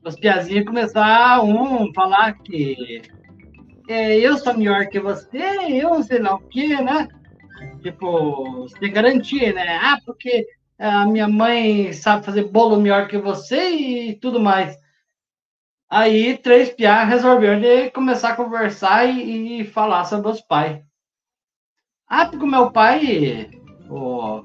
[0.05, 3.01] As piazinhas começar um falar que.
[3.87, 5.41] É, eu sou melhor que você,
[5.81, 7.07] eu sei lá o quê, né?
[7.81, 9.79] Tipo, tem garantia, né?
[9.81, 10.45] Ah, porque
[10.77, 14.77] a minha mãe sabe fazer bolo melhor que você e tudo mais.
[15.89, 20.83] Aí, três piá resolveram de começar a conversar e, e falar sobre os pais.
[22.07, 23.49] Ah, porque o meu pai,
[23.89, 24.43] o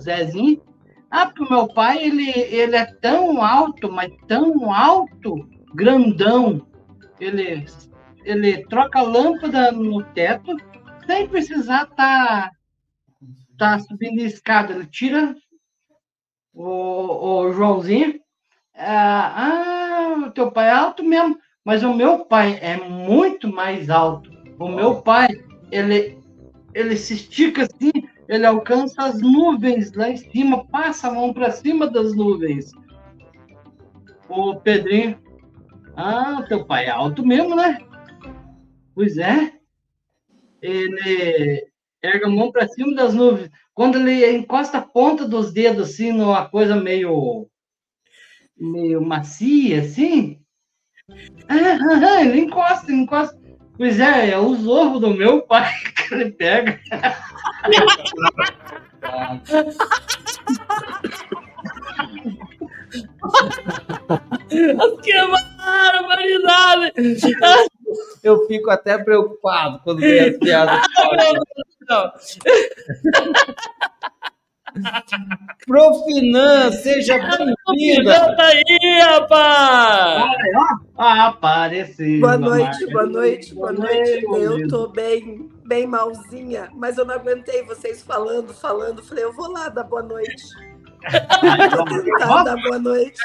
[0.00, 0.60] Zezinho,
[1.10, 6.66] ah, porque o meu pai, ele, ele é tão alto, mas tão alto, grandão.
[7.20, 7.64] Ele,
[8.24, 10.56] ele troca lâmpada no teto
[11.06, 12.50] sem precisar estar
[13.56, 14.74] tá subindo escada.
[14.74, 15.34] Ele tira
[16.52, 18.20] o, o Joãozinho.
[18.78, 23.88] Ah, ah, o teu pai é alto mesmo, mas o meu pai é muito mais
[23.88, 24.30] alto.
[24.58, 25.28] O meu pai,
[25.70, 26.18] ele,
[26.74, 27.92] ele se estica assim,
[28.28, 32.70] ele alcança as nuvens lá em cima, passa a mão para cima das nuvens.
[34.28, 35.18] O Pedrinho,
[35.96, 37.78] ah, teu pai é alto mesmo, né?
[38.94, 39.52] Pois é.
[40.60, 41.66] Ele
[42.02, 43.50] erga a mão para cima das nuvens.
[43.72, 47.48] Quando ele encosta a ponta dos dedos assim numa coisa meio
[48.58, 50.38] meio macia assim,
[51.48, 53.38] ah, ah, ah, ele encosta, ele encosta.
[53.76, 56.80] Pois é, é os ovos do meu pai que ele pega.
[65.02, 65.12] Que
[65.58, 66.92] barbaridade!
[68.22, 70.86] Eu fico até preocupado quando vem as piadas.
[75.66, 77.18] Profinan, seja
[77.68, 78.36] bem-vinda.
[78.36, 80.24] Tá aí, rapaz!
[80.96, 82.20] Apareceu.
[82.20, 84.24] Boa noite, boa noite, boa noite.
[84.32, 89.02] Eu tô bem, bem malzinha, mas eu não aguentei vocês falando, falando.
[89.02, 90.42] Falei, eu vou lá dar boa noite.
[91.76, 93.20] Vou tentar dar boa noite.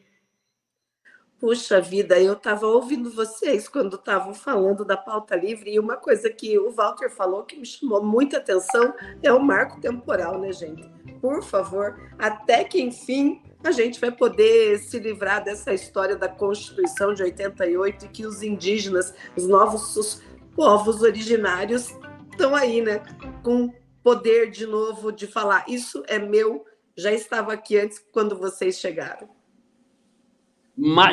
[1.41, 6.29] Puxa vida, eu estava ouvindo vocês quando estavam falando da pauta livre, e uma coisa
[6.29, 8.93] que o Walter falou que me chamou muita atenção
[9.23, 10.87] é o marco temporal, né, gente?
[11.19, 17.15] Por favor, até que enfim a gente vai poder se livrar dessa história da Constituição
[17.15, 20.21] de 88 e que os indígenas, os novos
[20.55, 21.95] povos originários
[22.33, 23.03] estão aí, né?
[23.43, 23.73] Com
[24.03, 26.65] poder de novo de falar, isso é meu,
[26.97, 29.29] já estava aqui antes quando vocês chegaram.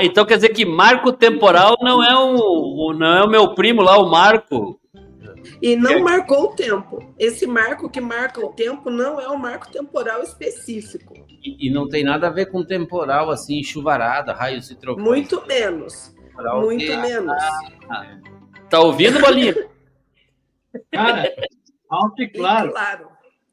[0.02, 3.98] Então quer dizer que marco temporal não é o, não é o meu primo lá,
[3.98, 4.80] o Marco.
[5.62, 6.00] E não é.
[6.00, 7.14] marcou o tempo.
[7.18, 11.14] Esse marco que marca o tempo não é um marco temporal específico.
[11.44, 15.06] E, e não tem nada a ver com temporal, assim, chuvarada, raios e trovões.
[15.06, 16.16] Muito menos.
[16.62, 17.34] Muito menos.
[17.90, 18.18] Ah,
[18.70, 19.56] Tá ouvindo, Bolinha?
[20.92, 21.34] Cara,
[21.90, 22.70] alto e claro.
[22.70, 23.10] E claro.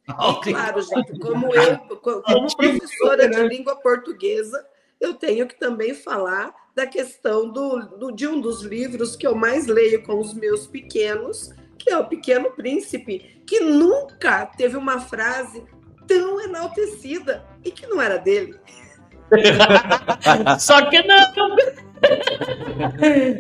[0.09, 4.65] E claro, gente, como eu, como professora de língua portuguesa,
[5.01, 9.35] eu tenho que também falar da questão do, do, de um dos livros que eu
[9.35, 15.01] mais leio com os meus pequenos, que é o Pequeno Príncipe, que nunca teve uma
[15.01, 15.65] frase
[16.07, 18.61] tão enaltecida e que não era dele.
[20.61, 21.57] Só que não.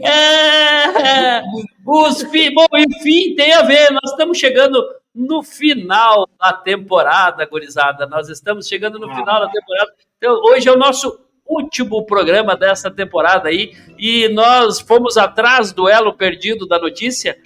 [0.05, 1.43] É,
[1.87, 2.53] os fi...
[2.55, 3.91] Bom, enfim, tem a ver.
[3.91, 4.83] Nós estamos chegando
[5.15, 8.07] no final da temporada, gurizada.
[8.07, 9.93] Nós estamos chegando no final da temporada.
[10.17, 13.73] Então, hoje é o nosso último programa dessa temporada aí.
[13.99, 17.39] E nós fomos atrás do elo perdido da notícia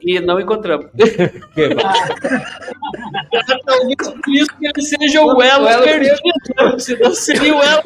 [0.00, 0.86] e não encontramos.
[3.66, 6.18] Talvez por isso que ele seja o elo, o elo perdido.
[6.78, 7.82] Se não seria o elo.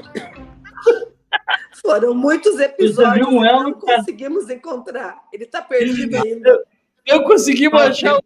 [1.80, 5.16] Foram muitos episódios que não conseguimos encontrar.
[5.32, 6.62] Ele está perdido ainda.
[7.06, 8.22] Eu consegui achar o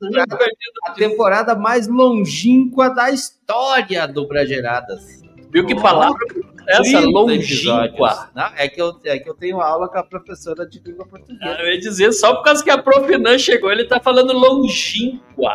[0.85, 5.23] a temporada mais longínqua da história do Brageradas.
[5.53, 6.19] Viu que palavra
[6.67, 8.31] essa longínqua?
[8.35, 11.39] Não, é, que eu, é que eu tenho aula com a professora de língua portuguesa.
[11.43, 14.33] Ah, eu ia dizer, só por causa que a prof Nan chegou, ele tá falando
[14.33, 15.55] longínqua.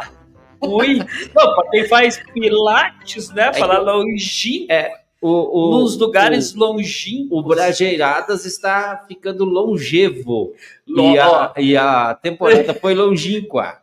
[0.61, 0.99] Ui,
[1.35, 3.47] não, quem faz pilates, né?
[3.47, 4.73] É falar longínqua.
[4.73, 7.39] É, o, o, nos lugares o, longínquos.
[7.39, 10.53] O Brajeiradas está ficando longevo.
[10.87, 13.81] E a, e a temporada foi longínqua.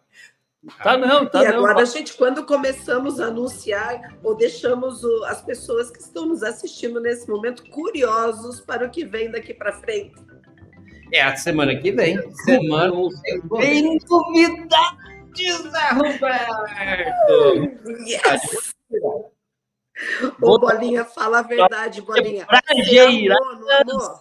[0.82, 1.59] Tá não, tá e não.
[1.59, 6.43] agora a gente, quando começamos a anunciar ou deixamos o, as pessoas que estão nos
[6.43, 10.14] assistindo nesse momento curiosos para o que vem daqui para frente.
[11.12, 12.18] É a semana que vem.
[12.45, 12.93] Semana
[13.59, 16.64] tem novidades, Zé Roberto.
[18.07, 18.74] Yes.
[20.42, 22.47] Ô, Bolinha, fala a verdade, Bolinha.
[22.47, 24.20] Brajeiradas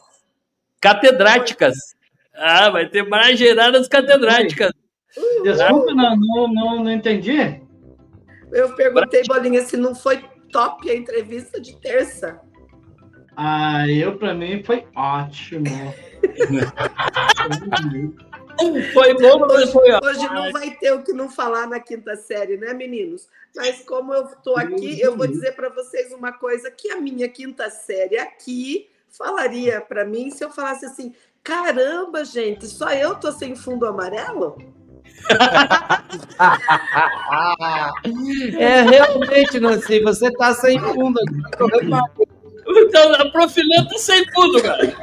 [0.80, 1.76] catedráticas.
[2.36, 4.71] Ah, vai ter brajeiradas catedráticas.
[5.43, 7.61] Desculpa, não, não, não, não entendi.
[8.51, 12.39] Eu perguntei, Bolinha, se não foi top a entrevista de terça.
[13.36, 15.65] Ah, eu, para mim, foi ótimo.
[18.93, 22.57] Foi bom, mas foi Hoje não vai ter o que não falar na quinta série,
[22.57, 23.28] né, meninos?
[23.55, 27.30] Mas como eu estou aqui, eu vou dizer para vocês uma coisa que a minha
[27.30, 33.32] quinta série aqui falaria para mim se eu falasse assim: caramba, gente, só eu tô
[33.32, 34.57] sem fundo amarelo?
[38.57, 41.20] é realmente, Nancy, você tá sem fundo.
[42.68, 44.93] Então, a Profilã tá sem fundo, cara.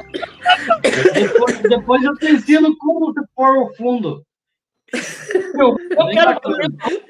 [1.13, 4.25] Depois, depois eu te ensino como pôr o fundo.
[4.93, 6.67] Eu, eu quero fazer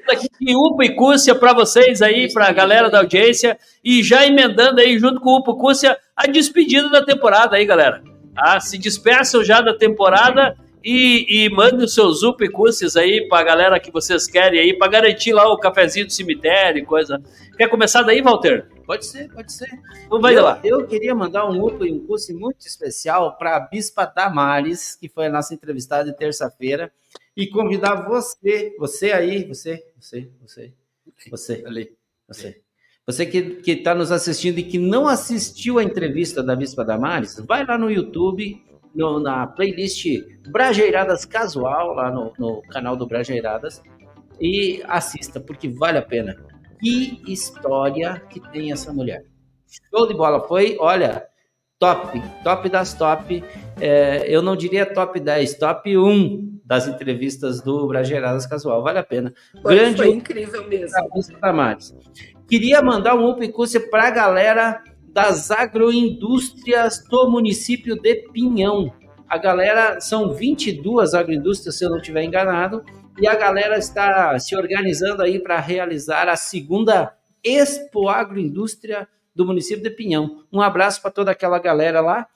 [0.08, 4.26] aqui de UPA e Cússia para vocês aí, para a galera da audiência, e já
[4.26, 8.02] emendando aí junto com o UPA e Cússia a despedida da temporada aí, galera.
[8.36, 13.40] Ah, se despeçam já da temporada e, e mandem os seus e Cússias aí para
[13.40, 17.22] a galera que vocês querem aí, para garantir lá o cafezinho do cemitério e coisa.
[17.56, 18.68] Quer começar daí, Walter?
[18.84, 19.68] Pode ser, pode ser.
[20.06, 20.60] Então vai eu, lá.
[20.64, 25.08] Eu queria mandar um UPA e um curso muito especial para a Bispa Damares, que
[25.08, 26.92] foi a nossa entrevistada de terça-feira,
[27.36, 30.72] e convidar você, você aí, você, você, você,
[31.30, 31.96] você, ali,
[32.28, 32.60] você.
[33.04, 37.66] Você que está nos assistindo e que não assistiu a entrevista da Bispa Damares, vai
[37.66, 38.62] lá no YouTube,
[38.94, 40.06] no, na playlist
[40.48, 43.82] Brajeiradas Casual, lá no, no canal do Brajeiradas,
[44.40, 46.36] e assista, porque vale a pena.
[46.80, 49.24] Que história que tem essa mulher.
[49.90, 50.40] Show de bola.
[50.40, 51.26] Foi, olha,
[51.78, 53.44] top, top das top.
[53.80, 58.82] É, eu não diria top 10, top 1 das entrevistas do Brageradas Casual.
[58.82, 59.32] Vale a pena.
[59.62, 60.96] Foi, Grande foi incrível mesmo.
[62.48, 64.82] Queria mandar um upcurso para a galera
[65.12, 68.92] das agroindústrias do município de Pinhão.
[69.28, 72.82] A galera, são 22 agroindústrias, se eu não estiver enganado,
[73.20, 79.82] e a galera está se organizando aí para realizar a segunda Expo Agroindústria do município
[79.82, 80.44] de Pinhão.
[80.52, 82.26] Um abraço para toda aquela galera lá.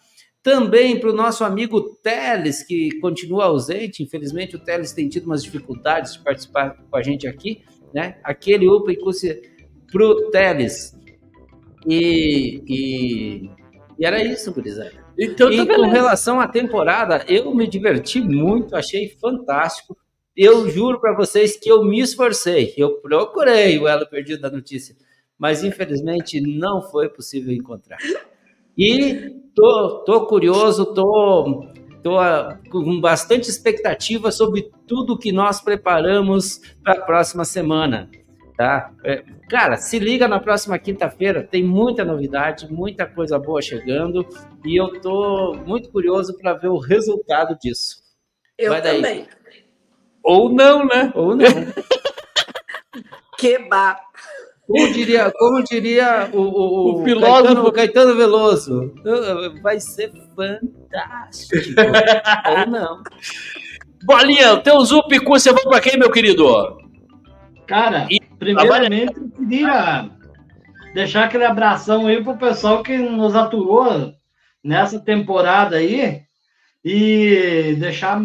[0.43, 4.03] Também para o nosso amigo Teles, que continua ausente.
[4.03, 7.63] Infelizmente, o Teles tem tido umas dificuldades de participar com a gente aqui.
[7.93, 8.19] Né?
[8.23, 8.93] Aquele UPA
[9.91, 10.97] para o Teles.
[11.87, 13.51] E, e,
[13.99, 14.93] e, era isso, gurizada.
[15.19, 19.97] Então, e com relação à temporada, eu me diverti muito, achei fantástico.
[20.37, 22.75] Eu juro para vocês que eu me esforcei.
[22.77, 24.95] Eu procurei o elo perdido da notícia,
[25.39, 27.99] mas infelizmente não foi possível encontrar.
[28.77, 31.67] E tô, tô curioso, tô,
[32.03, 38.11] tô ah, com bastante expectativa sobre tudo que nós preparamos para a próxima semana.
[38.59, 38.93] Tá?
[39.49, 44.27] Cara, se liga na próxima quinta-feira, tem muita novidade, muita coisa boa chegando
[44.65, 48.03] e eu tô muito curioso para ver o resultado disso.
[48.59, 48.97] Eu Vai daí.
[48.97, 49.29] também.
[50.25, 51.13] Ou não, né?
[51.15, 51.47] Ou não.
[53.39, 54.01] Queba.
[54.67, 58.95] Como diria, como diria o, o, o filósofo Caetano, Caetano Veloso,
[59.63, 61.55] vai ser fantástico.
[62.51, 63.03] Ou não.
[64.05, 66.45] Bolinha, o teu Zup você vai para quem, meu querido?
[67.69, 68.21] Cara, e,
[68.55, 70.11] primeiramente eu queria
[70.95, 74.15] deixar aquele abração aí pro pessoal que nos atuou
[74.63, 76.23] nessa temporada aí
[76.85, 78.21] e deixar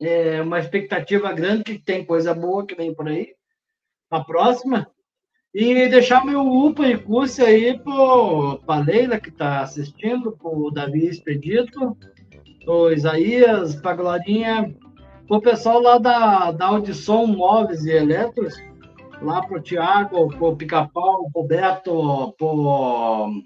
[0.00, 3.34] é, uma expectativa grande que tem coisa boa que vem por aí,
[4.10, 4.88] a próxima.
[5.54, 11.06] E deixar meu UPA e curso aí para Leila, que está assistindo, para o Davi
[11.06, 11.96] Expedito,
[12.66, 14.74] o Isaías, para Glorinha,
[15.28, 18.54] para o pessoal lá da, da Audição Móveis e Eletros,
[19.22, 23.42] lá para o Tiago, para o Pica-Pau, para o Beto, para o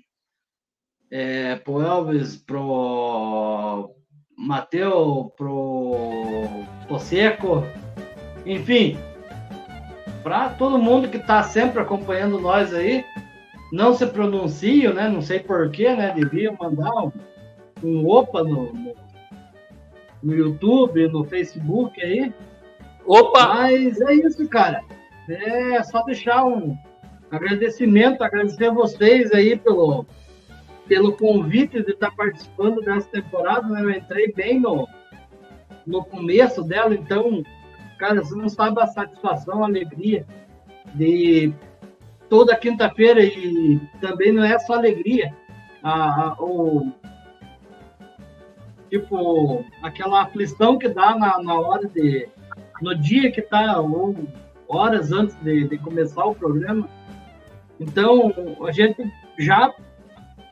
[1.11, 3.91] é, Elvis, para o
[4.37, 7.63] Mateu, pro Tosseco,
[8.45, 8.99] enfim,
[10.23, 13.05] para todo mundo que está sempre acompanhando nós aí,
[13.73, 15.09] não se pronunciam, né?
[15.09, 16.13] Não sei porquê, né?
[16.13, 17.13] Devia mandar um,
[17.83, 18.95] um opa no, no,
[20.23, 22.33] no, YouTube, no Facebook aí.
[23.05, 23.55] Opa!
[23.55, 24.83] Mas é isso, cara.
[25.29, 26.77] É só deixar um
[27.31, 30.07] agradecimento, agradecer a vocês aí pelo,
[30.87, 33.67] pelo convite de estar participando dessa temporada.
[33.69, 33.83] Né?
[33.83, 34.89] Eu entrei bem no,
[35.87, 37.43] no começo dela, então,
[37.99, 40.25] cara, você não sabe a satisfação, a alegria
[40.95, 41.53] de
[42.29, 45.35] toda quinta-feira e também não é só alegria.
[45.83, 46.93] A, a, o,
[48.89, 52.29] tipo, aquela aflição que dá na, na hora de.
[52.81, 54.15] no dia que tá, ou
[54.69, 56.89] horas antes de, de começar o programa.
[57.79, 58.33] Então,
[58.67, 59.05] a gente
[59.39, 59.73] já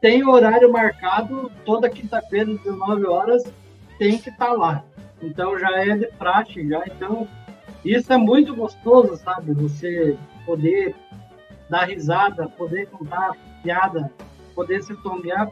[0.00, 3.42] tem horário marcado, toda quinta-feira, 19 horas,
[3.98, 4.84] tem que estar tá lá.
[5.22, 6.84] Então já é de praxe, já.
[6.86, 7.26] Então,
[7.84, 9.52] isso é muito gostoso, sabe?
[9.54, 10.94] Você poder
[11.70, 14.12] dar risada, poder contar piada,
[14.54, 15.48] poder se tomear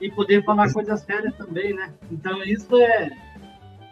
[0.00, 1.92] e poder falar coisas sérias também, né?
[2.10, 3.10] Então isso é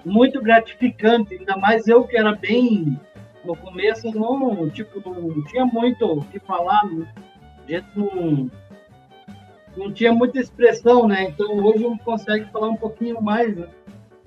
[0.05, 2.99] muito gratificante, ainda mais eu que era bem
[3.45, 7.07] no começo não, tipo, não tinha muito o que falar, né?
[7.66, 8.51] a gente não
[9.76, 11.24] não tinha muita expressão, né?
[11.24, 13.68] Então hoje não consegue falar um pouquinho mais, né?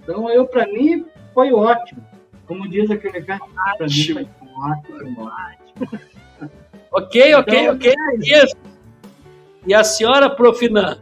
[0.04, 2.06] Então eu, para mim, foi ótimo.
[2.46, 3.42] Como diz aquele cara,
[3.78, 6.00] para mim foi ótimo, ótimo.
[6.92, 7.94] Ok, ok, então, ok.
[8.34, 8.46] É
[9.66, 10.98] e a senhora, Profinan,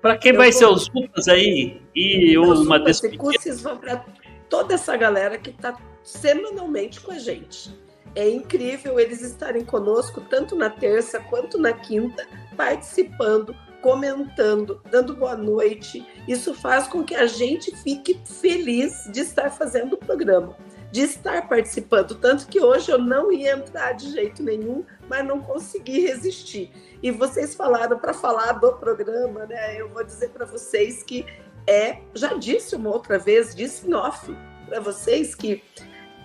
[0.00, 0.58] para quem eu vai vou...
[0.58, 3.22] ser os culpas aí e uma despedida?
[3.22, 4.04] Os vão para
[4.48, 5.76] toda essa galera que está
[6.06, 7.76] semanalmente com a gente.
[8.14, 12.26] É incrível eles estarem conosco tanto na terça quanto na quinta,
[12.56, 16.06] participando, comentando, dando boa noite.
[16.26, 20.56] Isso faz com que a gente fique feliz de estar fazendo o programa,
[20.90, 22.14] de estar participando.
[22.14, 26.70] Tanto que hoje eu não ia entrar de jeito nenhum, mas não consegui resistir.
[27.02, 29.78] E vocês falaram para falar do programa, né?
[29.78, 31.26] Eu vou dizer para vocês que
[31.66, 34.34] é, já disse uma outra vez, disse em off
[34.66, 35.62] para vocês que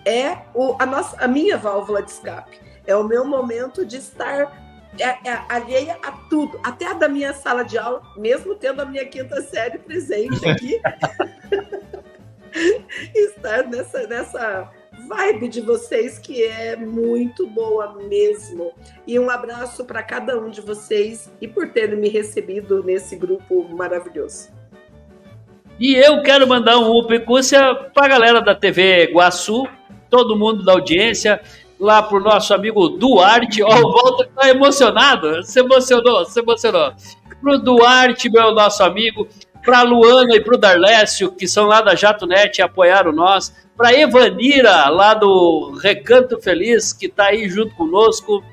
[0.04, 2.60] é o, a, nossa, a minha válvula de escape.
[2.86, 4.52] É o meu momento de estar
[4.98, 8.84] é, é, alheia a tudo, até a da minha sala de aula, mesmo tendo a
[8.84, 10.80] minha quinta série presente aqui.
[13.14, 14.70] estar nessa, nessa
[15.08, 18.72] vibe de vocês que é muito boa mesmo.
[19.06, 23.64] E um abraço para cada um de vocês e por terem me recebido nesse grupo
[23.74, 24.50] maravilhoso.
[25.80, 29.66] E eu quero mandar um upecúcia para a galera da TV Guaçu,
[30.12, 31.40] todo mundo da audiência,
[31.80, 33.62] lá pro nosso amigo Duarte.
[33.62, 36.92] Ó, o Walter tá emocionado, se emocionou, se emocionou.
[37.40, 39.26] Pro Duarte, meu nosso amigo,
[39.64, 43.98] pra Luana e pro Darlécio, que são lá da Jato Net e apoiaram nós, pra
[43.98, 48.44] Evanira, lá do Recanto Feliz, que tá aí junto conosco,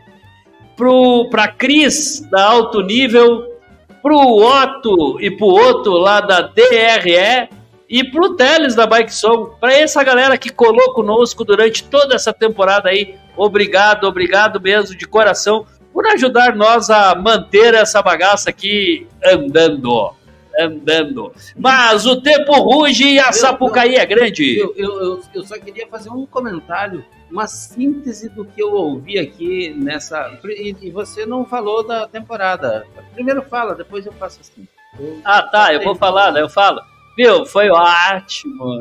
[0.78, 3.54] pro, pra Cris, da Alto Nível,
[4.02, 7.50] pro Otto e pro Otto, lá da DRE,
[7.90, 12.32] e pro Teles da Bike Som, para essa galera que colou conosco durante toda essa
[12.32, 19.08] temporada aí, obrigado, obrigado mesmo de coração por ajudar nós a manter essa bagaça aqui
[19.26, 20.14] andando.
[20.60, 21.34] Andando.
[21.58, 24.60] Mas o tempo ruge e a Sapucaí é grande.
[24.60, 29.18] Eu, eu, eu, eu só queria fazer um comentário, uma síntese do que eu ouvi
[29.18, 30.38] aqui nessa.
[30.46, 32.86] E, e você não falou da temporada.
[33.14, 34.68] Primeiro fala, depois eu faço assim.
[35.00, 36.42] Eu ah, tá, eu vou falar, né?
[36.42, 36.82] Eu falo.
[37.20, 38.80] Viu, foi ótimo.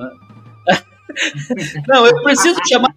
[1.88, 2.94] Não, eu preciso chamar.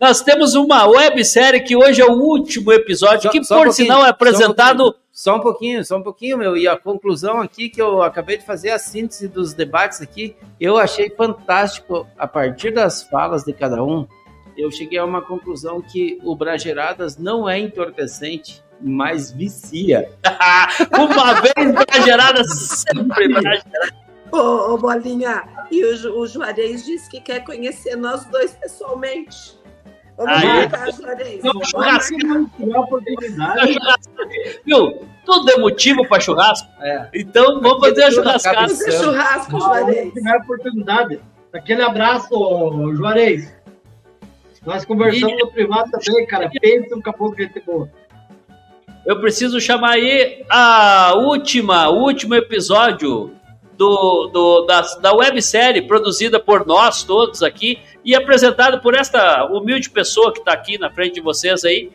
[0.00, 3.72] Nós temos uma websérie que hoje é o último episódio, só, que só por um
[3.72, 4.96] sinal é apresentado.
[5.12, 6.56] Só um, pouquinho, só um pouquinho, meu.
[6.56, 10.76] E a conclusão aqui que eu acabei de fazer a síntese dos debates aqui, eu
[10.76, 14.08] achei fantástico a partir das falas de cada um.
[14.58, 20.10] Eu cheguei a uma conclusão que o Brageradas não é entorpecente, mas vicia.
[20.98, 24.03] uma vez Brageradas, sempre Brageradas.
[24.34, 29.56] Ô, ô, Bolinha, e o, o Juarez disse que quer conhecer nós dois pessoalmente.
[30.16, 31.40] Vamos Aí, marcar, Juarez.
[31.40, 32.80] Vamos marcar.
[32.80, 33.78] oportunidade.
[34.66, 35.06] Viu?
[35.24, 36.68] Tudo é motivo para churrasco.
[36.80, 37.08] É.
[37.14, 38.66] Então vamos fazer a churrascada.
[38.66, 40.12] Vamos fazer churrasco, Juarez.
[40.12, 41.20] Primeira oportunidade.
[41.52, 43.54] Aquele abraço, Juarez.
[44.66, 45.44] Nós conversamos e...
[45.44, 46.50] no privado também, cara.
[46.60, 47.88] Pensa um caboclo que gente boa.
[49.06, 53.32] Eu preciso chamar aí a última, o último episódio
[53.76, 59.90] do, do, da, da websérie produzida por nós todos aqui e apresentado por esta humilde
[59.90, 61.90] pessoa que está aqui na frente de vocês aí,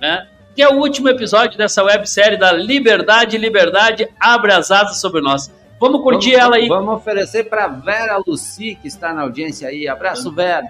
[0.00, 0.26] né?
[0.54, 5.50] Que é o último episódio dessa websérie da Liberdade, Liberdade, abre as asas sobre nós.
[5.78, 6.68] Vamos curtir vamos, ela aí.
[6.68, 9.88] Vamos oferecer para Vera Luci, que está na audiência aí.
[9.88, 10.66] Abraço, Vera.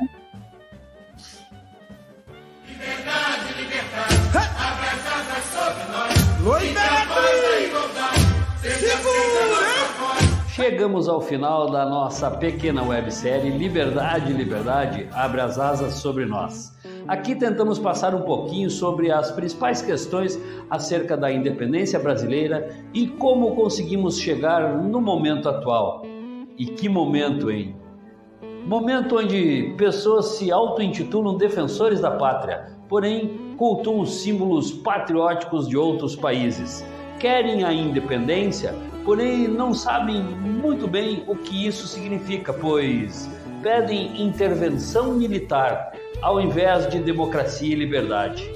[2.68, 4.16] Liberdade, liberdade,
[4.58, 6.62] abre as asas sobre nós.
[6.62, 7.00] Liberdade!
[8.62, 9.79] Segura!
[10.60, 16.76] Chegamos ao final da nossa pequena websérie Liberdade, Liberdade, abre as asas sobre nós.
[17.08, 20.38] Aqui tentamos passar um pouquinho sobre as principais questões
[20.68, 26.02] acerca da independência brasileira e como conseguimos chegar no momento atual.
[26.58, 27.74] E que momento, hein?
[28.66, 36.14] Momento onde pessoas se auto-intitulam defensores da pátria, porém cultuam os símbolos patrióticos de outros
[36.14, 36.84] países.
[37.18, 38.74] Querem a independência,
[39.04, 43.28] porém não sabem muito bem o que isso significa, pois
[43.62, 45.92] pedem intervenção militar
[46.22, 48.50] ao invés de democracia e liberdade.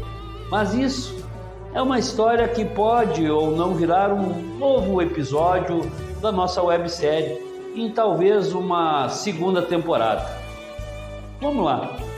[0.50, 1.24] Mas isso
[1.74, 5.80] é uma história que pode ou não virar um novo episódio
[6.20, 7.38] da nossa websérie
[7.74, 10.24] em talvez uma segunda temporada.
[11.40, 12.13] Vamos lá.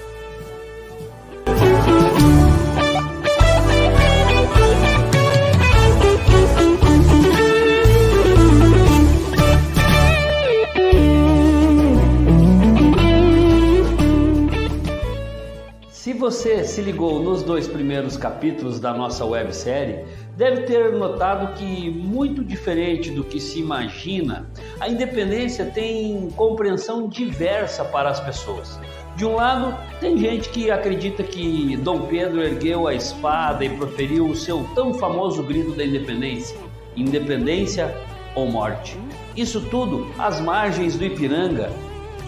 [16.17, 20.05] Você se ligou nos dois primeiros capítulos da nossa websérie,
[20.37, 24.51] deve ter notado que, muito diferente do que se imagina,
[24.81, 28.79] a independência tem compreensão diversa para as pessoas.
[29.17, 34.27] De um lado, tem gente que acredita que Dom Pedro ergueu a espada e proferiu
[34.27, 36.57] o seu tão famoso grito da independência:
[36.95, 37.97] independência
[38.35, 38.99] ou morte.
[39.35, 41.71] Isso tudo às margens do Ipiranga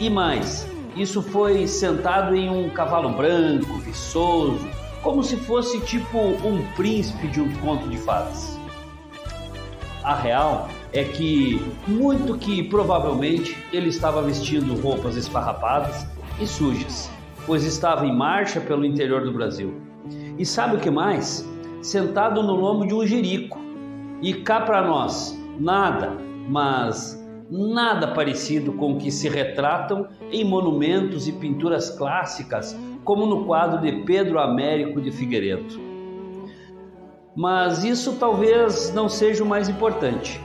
[0.01, 0.67] e mais
[0.97, 4.69] isso foi sentado em um cavalo branco, viçoso,
[5.03, 8.59] como se fosse tipo um príncipe de um conto de fadas.
[10.03, 16.07] A real é que, muito que provavelmente, ele estava vestindo roupas esfarrapadas
[16.41, 17.11] e sujas,
[17.47, 19.75] pois estava em marcha pelo interior do Brasil.
[20.39, 21.47] E sabe o que mais?
[21.83, 23.59] Sentado no lombo de um jerico.
[24.23, 26.17] E cá para nós, nada,
[26.49, 27.18] mas
[27.51, 33.81] nada parecido com o que se retratam em monumentos e pinturas clássicas, como no quadro
[33.81, 35.81] de Pedro Américo de Figueiredo.
[37.35, 40.41] Mas isso talvez não seja o mais importante.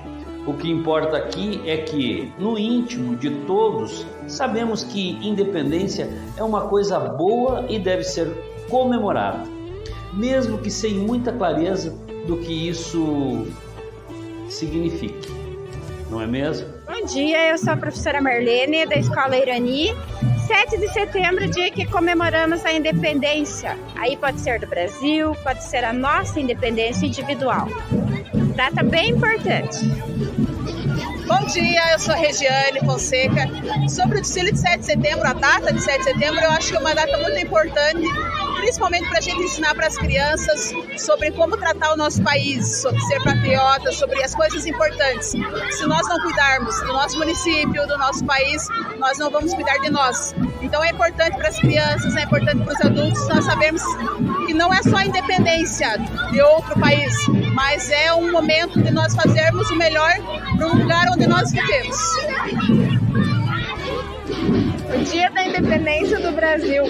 [0.45, 6.67] O que importa aqui é que, no íntimo de todos, sabemos que independência é uma
[6.67, 8.29] coisa boa e deve ser
[8.69, 9.43] comemorada,
[10.13, 11.97] mesmo que sem muita clareza
[12.27, 13.45] do que isso
[14.49, 15.31] signifique.
[16.09, 16.67] Não é mesmo?
[16.93, 19.87] Bom dia, eu sou a professora Marlene, da Escola Irani.
[20.45, 23.75] 7 de setembro, dia que comemoramos a independência.
[23.95, 27.67] Aí pode ser do Brasil, pode ser a nossa independência individual.
[28.55, 29.79] Data bem importante.
[31.27, 33.47] Bom dia, eu sou Regiane Fonseca.
[33.87, 36.69] Sobre o desfile de 7 de setembro, a data de 7 de setembro, eu acho
[36.69, 38.07] que é uma data muito importante,
[38.57, 42.99] principalmente para a gente ensinar para as crianças sobre como tratar o nosso país, sobre
[43.01, 45.27] ser patriota, sobre as coisas importantes.
[45.27, 48.67] Se nós não cuidarmos do nosso município, do nosso país,
[48.99, 50.35] nós não vamos cuidar de nós.
[50.61, 53.83] Então é importante para as crianças, é importante para os adultos nós sabermos
[54.45, 55.97] que não é só a independência
[56.31, 57.13] de outro país,
[57.53, 60.13] mas é um momento de nós fazermos o melhor
[60.57, 61.97] para um lugar onde nós vivemos.
[64.93, 66.83] O dia da independência do Brasil.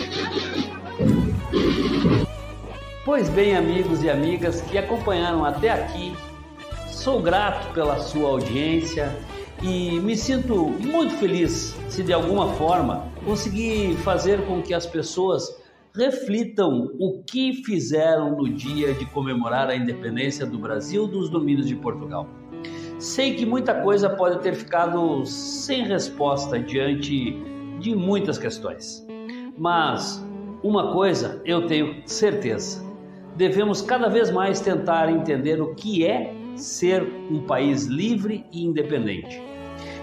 [3.03, 6.15] Pois bem, amigos e amigas que acompanharam até aqui,
[6.87, 9.13] sou grato pela sua audiência
[9.61, 15.61] e me sinto muito feliz se de alguma forma conseguir fazer com que as pessoas
[15.93, 21.75] reflitam o que fizeram no dia de comemorar a independência do Brasil dos domínios de
[21.75, 22.27] Portugal.
[23.03, 27.33] Sei que muita coisa pode ter ficado sem resposta diante
[27.77, 29.05] de muitas questões,
[29.57, 30.25] mas
[30.63, 32.81] uma coisa eu tenho certeza:
[33.35, 39.43] devemos cada vez mais tentar entender o que é ser um país livre e independente.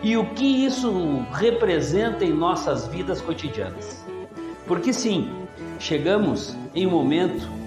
[0.03, 0.93] E o que isso
[1.33, 4.05] representa em nossas vidas cotidianas.
[4.67, 5.27] Porque sim,
[5.79, 7.60] chegamos em um momento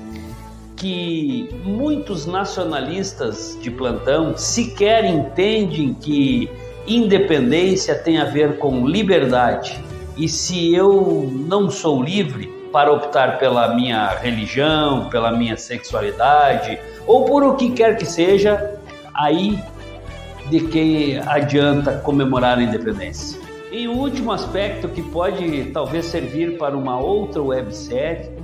[0.84, 6.51] que muitos nacionalistas de plantão sequer entendem que
[6.86, 9.81] independência tem a ver com liberdade.
[10.17, 16.77] E se eu não sou livre para optar pela minha religião, pela minha sexualidade
[17.07, 18.77] ou por o que quer que seja,
[19.13, 19.57] aí
[20.49, 23.39] de que adianta comemorar a independência.
[23.71, 28.43] E o último aspecto que pode talvez servir para uma outra websérie,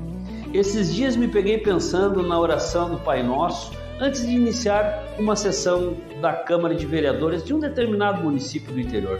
[0.54, 5.98] esses dias me peguei pensando na oração do Pai Nosso antes de iniciar uma sessão
[6.22, 9.20] da Câmara de Vereadores de um determinado município do interior.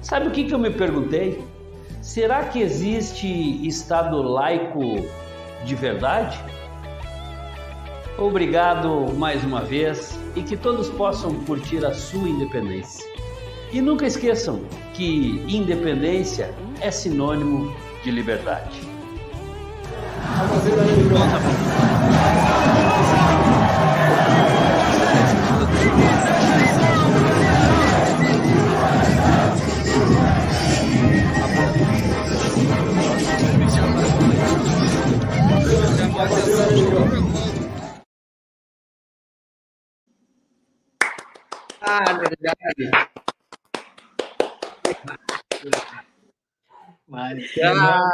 [0.00, 1.44] Sabe o que, que eu me perguntei?
[2.00, 3.26] Será que existe
[3.66, 4.80] Estado laico
[5.64, 6.38] de verdade?
[8.16, 13.06] Obrigado mais uma vez e que todos possam curtir a sua independência.
[13.70, 14.62] E nunca esqueçam
[14.94, 18.87] que independência é sinônimo de liberdade.
[41.80, 42.90] Ah, verdade.
[47.54, 48.12] Cara,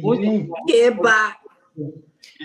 [0.00, 0.64] muito bom.
[0.68, 1.45] Eba!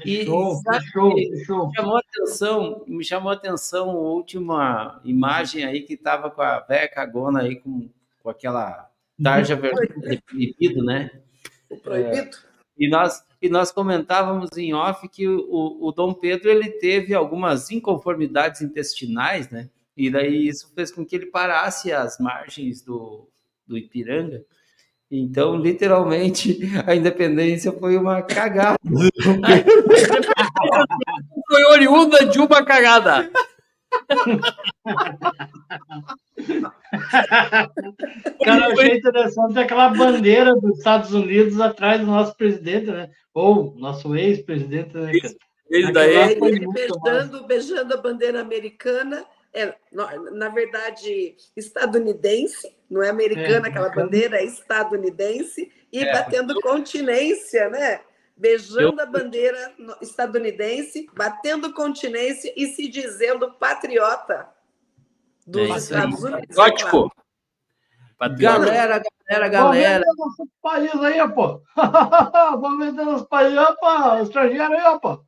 [0.05, 1.15] E Show, sabe show,
[1.45, 1.67] show.
[1.67, 6.41] me chamou a atenção, me chamou a atenção a última imagem aí que estava com
[6.41, 7.89] a véia cagona aí com,
[8.21, 8.89] com aquela
[9.21, 11.11] tarja vermelha proibido, né?
[11.69, 12.37] O proibido?
[12.77, 17.69] E nós, e nós comentávamos em off que o, o Dom Pedro ele teve algumas
[17.69, 19.69] inconformidades intestinais, né?
[19.95, 23.27] E daí isso fez com que ele parasse às margens do,
[23.67, 24.43] do Ipiranga.
[25.11, 26.57] Então, literalmente,
[26.87, 28.77] a independência foi uma cagada.
[31.51, 33.29] Foi oriunda de uma cagada.
[38.43, 43.09] Cara, eu achei interessante aquela bandeira dos Estados Unidos atrás do nosso presidente, né?
[43.33, 45.11] Ou nosso ex-presidente, né?
[45.19, 45.33] cara?
[45.69, 46.73] Ele daí- Ele, massa.
[47.03, 49.23] beijando, beijando a bandeira americana,
[49.53, 56.59] é, na, verdade, estadunidense, não é americana É, aquela bandeira, é estadunidense, e É, batendo
[56.61, 58.01] continência, né?
[58.35, 64.49] Beijando a bandeira estadunidense, batendo continência e se dizendo patriota
[65.45, 65.77] dos É aí.
[65.77, 66.55] Estados Unidos.
[66.55, 67.11] Gótico.
[68.17, 68.59] Patriota.
[68.59, 70.05] Galera, galera, Vamos galera.
[70.05, 71.61] vender nosso país aí, pô.
[72.61, 75.21] Vamos vender nosso país, opa, estrangeiro aí, opa.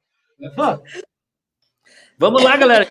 [2.18, 2.88] Vamos lá, galera.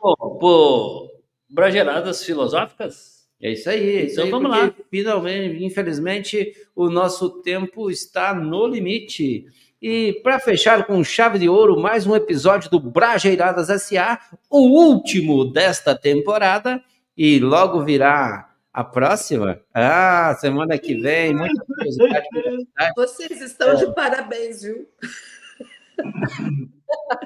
[0.00, 1.10] Pô, pô,
[1.48, 3.20] brageradas filosóficas?
[3.42, 4.74] É isso aí, é isso Então aí, vamos lá.
[4.90, 9.46] Finalmente, infelizmente, o nosso tempo está no limite.
[9.80, 14.18] E para fechar com chave de ouro, mais um episódio do Brajeiradas SA,
[14.50, 16.82] o último desta temporada,
[17.16, 19.58] e logo virá a próxima.
[19.72, 22.26] Ah, semana que vem, muita curiosidade.
[22.94, 24.86] Vocês estão de parabéns, viu?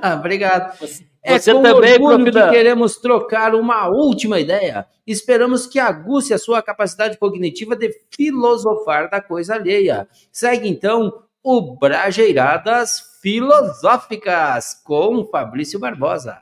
[0.01, 0.79] Ah, Obrigado.
[1.27, 4.87] É Você com também, orgulho que queremos trocar uma última ideia.
[5.07, 10.07] Esperamos que aguce a sua capacidade cognitiva de filosofar da coisa alheia.
[10.31, 16.39] Segue então o Brajeiradas Filosóficas com Fabrício Barbosa.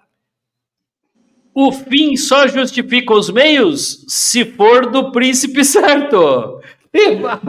[1.54, 6.60] O fim só justifica os meios se for do príncipe certo.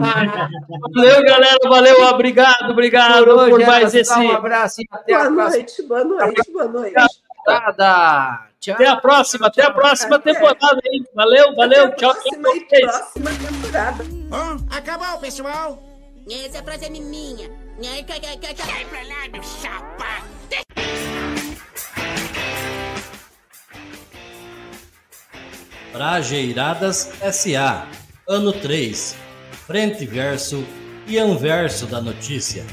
[0.94, 1.58] Valeu, galera.
[1.68, 4.18] Valeu, obrigado, obrigado Por hoje por mais esse.
[4.18, 7.23] Um abraço e até Boa a próxima noite, boa noite, boa noite.
[7.44, 8.46] Temporada.
[8.60, 8.74] Tchau.
[8.74, 10.32] Até a próxima, até a próxima Até.
[10.32, 11.04] temporada, hein?
[11.14, 12.12] Valeu, valeu, Até a tchau.
[12.14, 12.90] próxima e vocês.
[12.90, 14.04] próxima temporada.
[14.70, 15.82] Acabou, pessoal!
[16.30, 17.50] Essa frase é minha.
[17.82, 20.24] Sai pra lá, meu chapa!
[25.92, 27.86] Brajeiradas SA,
[28.28, 29.16] ano 3,
[29.66, 30.64] frente verso
[31.06, 32.64] e anverso da notícia.